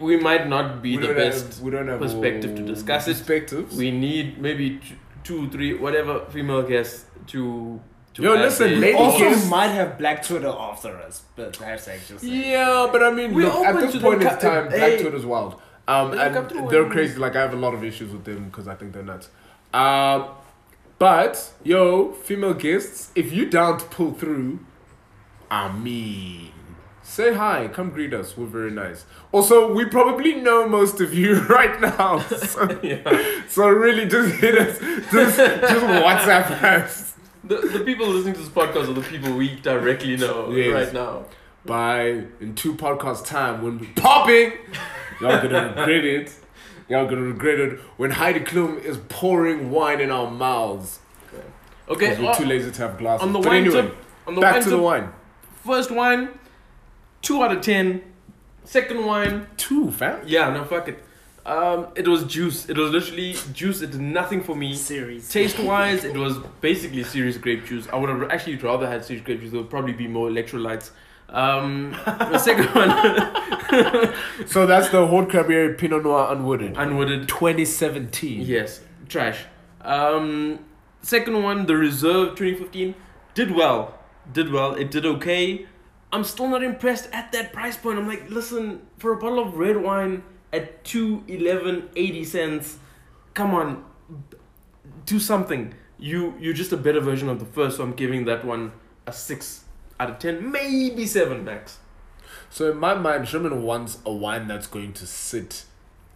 [0.00, 1.44] we might not be we the best.
[1.54, 3.14] have, we don't have perspective to all discuss it.
[3.18, 3.76] Perspectives.
[3.76, 4.94] We need maybe t-
[5.24, 7.80] two, three, whatever female guests to.
[8.18, 11.88] To Yo, listen, their- lady also guess- might have Black Twitter after us, but that's
[11.88, 15.00] actually Yeah, but I mean, We're look, at this point in time, Black hey.
[15.02, 15.60] Twitter's wild.
[15.88, 17.16] Um, and they're crazy.
[17.16, 19.30] Like I have a lot of issues with them because I think they're nuts.
[19.72, 20.26] Um,
[20.98, 24.58] but yo, female guests, if you down to pull through,
[25.50, 26.52] I mean,
[27.02, 28.36] say hi, come greet us.
[28.36, 29.06] We're very nice.
[29.32, 33.42] Also, we probably know most of you right now, so, yeah.
[33.48, 34.78] so really just hit us,
[35.10, 37.14] just just WhatsApp us.
[37.44, 40.72] The, the people listening to this podcast are the people we directly know Yes.
[40.86, 41.24] right now.
[41.64, 44.52] by in two podcast time when we popping,
[45.20, 46.34] y'all gonna regret it.
[46.88, 51.00] Y'all gonna regret it when Heidi Klum is pouring wine in our mouths.
[51.90, 53.22] Okay, Because we're uh, too lazy to have glasses.
[53.26, 55.08] on the but wine anyway, tip, on the back wine to tip, the wine.
[55.64, 56.28] first wine,
[57.22, 58.02] two out of ten.
[58.64, 60.20] Second wine, Two, fam.
[60.26, 61.02] yeah, no fuck it.
[61.48, 62.68] Um, it was juice.
[62.68, 63.80] It was literally juice.
[63.80, 64.74] It did nothing for me.
[64.74, 65.28] series.
[65.30, 67.88] Taste wise, it was basically Ceres grape juice.
[67.92, 69.50] I would have actually rather had Ceres grape juice.
[69.52, 70.90] There would probably be more electrolytes.
[71.30, 72.88] Um, the second one,
[74.46, 76.74] So that's the Haute Cabrière Pinot Noir Unwooded.
[76.76, 77.28] unwooded.
[77.28, 78.42] 2017.
[78.42, 79.44] Yes, trash.
[79.82, 80.58] Um,
[81.02, 82.94] second one, the Reserve 2015,
[83.34, 83.98] did well.
[84.32, 84.74] Did well.
[84.74, 85.66] It did okay.
[86.12, 87.98] I'm still not impressed at that price point.
[87.98, 90.22] I'm like, listen, for a bottle of red wine
[90.52, 92.78] at two eleven eighty cents,
[93.34, 93.84] come on,
[95.06, 95.74] do something.
[95.98, 98.72] You you're just a better version of the first, so I'm giving that one
[99.06, 99.64] a six
[99.98, 101.78] out of ten, maybe seven max.
[102.50, 105.64] So in my mind, Sherman wants a wine that's going to sit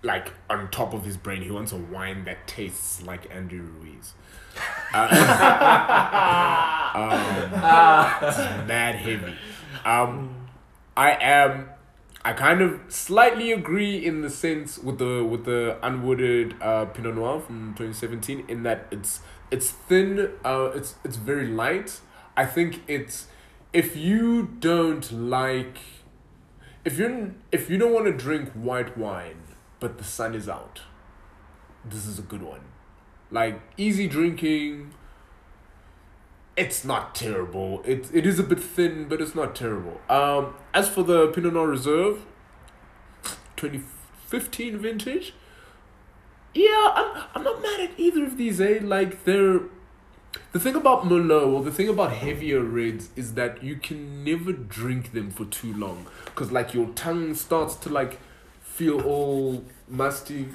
[0.03, 1.43] like on top of his brain.
[1.43, 4.15] He wants a wine that tastes like Andrew Ruiz.
[4.93, 5.09] Uh,
[6.95, 7.51] um,
[8.21, 9.35] this is mad heavy.
[9.85, 10.35] Um,
[10.97, 11.69] I am.
[12.25, 17.17] I kind of slightly agree in the sense with the with the unwooded uh, Pinot
[17.17, 19.21] Noir from twenty seventeen in that it's
[19.51, 20.31] it's thin.
[20.45, 22.01] Uh, it's it's very light.
[22.37, 23.27] I think it's
[23.73, 25.79] if you don't like
[26.85, 29.43] if you if you don't want to drink white wine
[29.81, 30.83] but the sun is out
[31.85, 32.61] this is a good one
[33.31, 34.93] like easy drinking
[36.57, 37.83] it's not terrible.
[37.85, 40.01] It, it is a bit thin but it's not terrible.
[40.09, 42.25] Um as for the pinot noir reserve
[43.57, 45.35] 2015 vintage
[46.55, 48.81] yeah i'm, I'm not mad at either of these eh?
[48.83, 49.61] Like they're
[50.53, 54.53] the thing about Merlot or the thing about heavier reds is that you can never
[54.53, 56.07] drink them for too long.
[56.27, 58.19] Because like your tongue starts to like
[58.61, 60.49] feel all musty.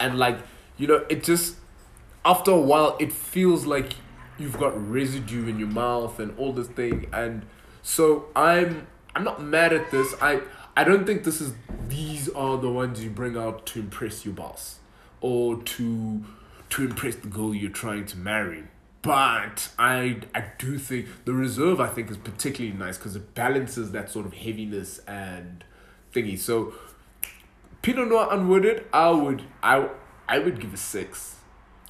[0.00, 0.38] And like
[0.76, 1.56] you know it just
[2.24, 3.94] after a while it feels like
[4.38, 7.44] you've got residue in your mouth and all this thing and
[7.82, 10.40] so I'm I'm not mad at this I
[10.76, 11.54] I don't think this is
[11.88, 14.78] these are the ones you bring out to impress your boss
[15.20, 16.24] or to
[16.70, 18.64] to impress the girl you're trying to marry
[19.02, 23.92] but I I do think the reserve I think is particularly nice because it balances
[23.92, 25.64] that sort of heaviness and
[26.12, 26.38] thingy.
[26.38, 26.74] So
[27.82, 29.88] Pinot Noir unwooded, I would I
[30.28, 31.36] I would give a six.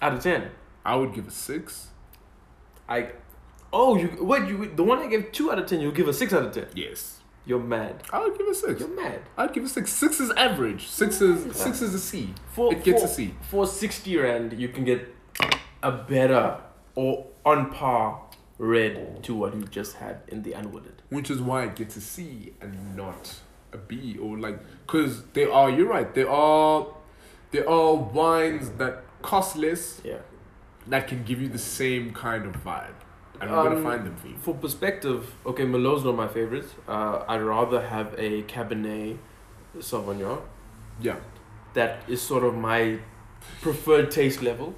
[0.00, 0.50] Out of ten.
[0.84, 1.88] I would give a six.
[2.88, 3.10] I.
[3.72, 5.80] Oh, you what you the one I gave two out of ten.
[5.80, 6.66] you'll give a six out of ten.
[6.74, 8.02] Yes, You're mad.
[8.12, 8.80] I would give a six.
[8.80, 9.20] You're mad.
[9.36, 9.92] I'd give a six.
[9.92, 10.86] Six is average.
[10.88, 12.32] Six is six is a C.
[12.54, 13.34] For, It gets for, a C.
[13.50, 15.14] For 60 rand, you can get
[15.82, 16.60] a better
[16.94, 18.22] or on par
[18.58, 20.94] red to what you just had in the unwooded.
[21.10, 23.34] which is why it gets a C and not
[23.72, 26.86] a B or like because they are you're right They are
[27.52, 30.18] there are wines that cost less Yeah.
[30.88, 32.94] That can give you the same kind of vibe
[33.40, 36.66] and gonna Um, find them for you For perspective, okay, Merlot's not my favorite.
[36.88, 39.16] Uh, I'd rather have a Cabernet
[39.78, 40.40] Sauvignon.
[41.00, 41.16] yeah
[41.74, 42.98] That is sort of my
[43.60, 44.74] preferred taste level.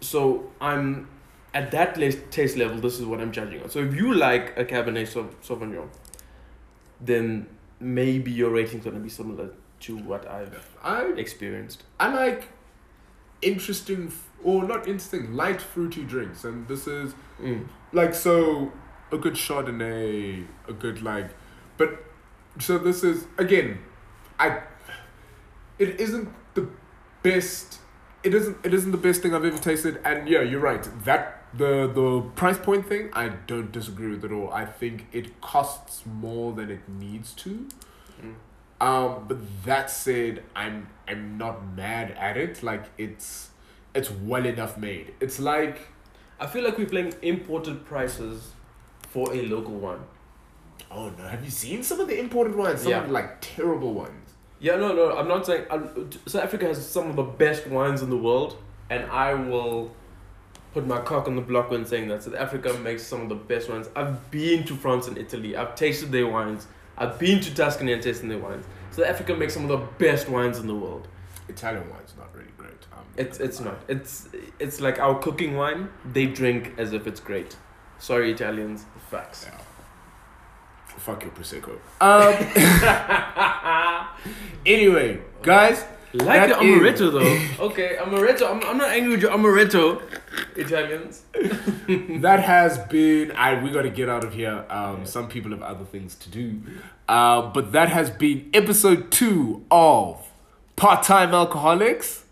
[0.00, 1.08] So I'm
[1.54, 1.94] at that
[2.30, 2.78] taste level.
[2.78, 3.70] This is what I'm judging on.
[3.70, 5.88] So if you like a Cabernet Sau- Sauvignon,
[7.00, 7.46] then
[7.80, 11.84] maybe your rating's gonna be similar to what I've I experienced.
[11.98, 12.48] I like
[13.40, 14.12] interesting
[14.44, 16.44] or not interesting light fruity drinks.
[16.44, 17.68] And this is Mm.
[17.92, 18.72] like so
[19.12, 21.30] a good chardonnay a good like
[21.78, 22.04] but
[22.58, 23.78] so this is again
[24.38, 24.60] i
[25.78, 26.68] it isn't the
[27.22, 27.78] best
[28.24, 30.00] it isn't it isn't the best thing i've ever tasted.
[30.04, 30.86] And yeah you're right.
[31.04, 34.52] That the the price point thing i don't disagree with at all.
[34.52, 37.66] I think it costs more than it needs to.
[38.20, 38.34] Mm.
[38.80, 42.62] um but that said i'm i'm not mad at it.
[42.62, 43.50] Like it's
[43.94, 45.14] it's well enough made.
[45.20, 45.88] It's like
[46.40, 48.52] I feel like we're playing imported prices
[49.08, 50.00] for a local one.
[50.90, 52.82] oh no, have you seen some of the imported ones?
[52.82, 53.00] Some Yeah.
[53.00, 54.34] of the, like terrible ones.
[54.60, 55.66] Yeah, no, no, I'm not saying.
[55.70, 55.78] i
[56.26, 58.56] South Africa has some of the best wines in the world,
[58.90, 59.92] and I will
[60.74, 63.34] put my cock on the block when saying that South Africa makes some of the
[63.34, 63.88] best wines.
[63.96, 65.56] I've been to France and Italy.
[65.56, 66.66] I've tasted their wines.
[66.96, 68.66] I've been to Tuscany and tasted their wines.
[68.90, 71.06] South Africa makes some of the best wines in the world.
[71.48, 72.77] Italian wine's not really great.
[72.98, 73.76] Um, It's it's not.
[73.88, 74.28] It's
[74.58, 75.88] it's like our cooking wine.
[76.12, 77.56] They drink as if it's great.
[77.98, 78.84] Sorry, Italians.
[79.10, 79.46] Facts.
[79.48, 79.58] Yeah.
[80.98, 81.78] Fuck your prosecco.
[82.00, 82.34] Um.
[84.66, 87.64] anyway, guys, Like That the amaretto though.
[87.66, 88.50] okay, amaretto.
[88.50, 90.00] I'm, I'm not angry with your amaretto,
[90.56, 91.22] Italians.
[92.22, 93.30] that has been.
[93.32, 94.64] I we got to get out of here.
[94.70, 96.60] Um, some people have other things to do.
[97.08, 100.26] Uh, but that has been episode two of
[100.76, 102.24] Part Time Alcoholics.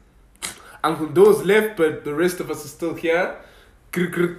[0.86, 3.36] Uncle Do's left, but the rest of us are still here.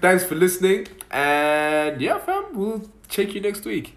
[0.02, 3.97] Thanks for listening, and yeah, fam, we'll check you next week.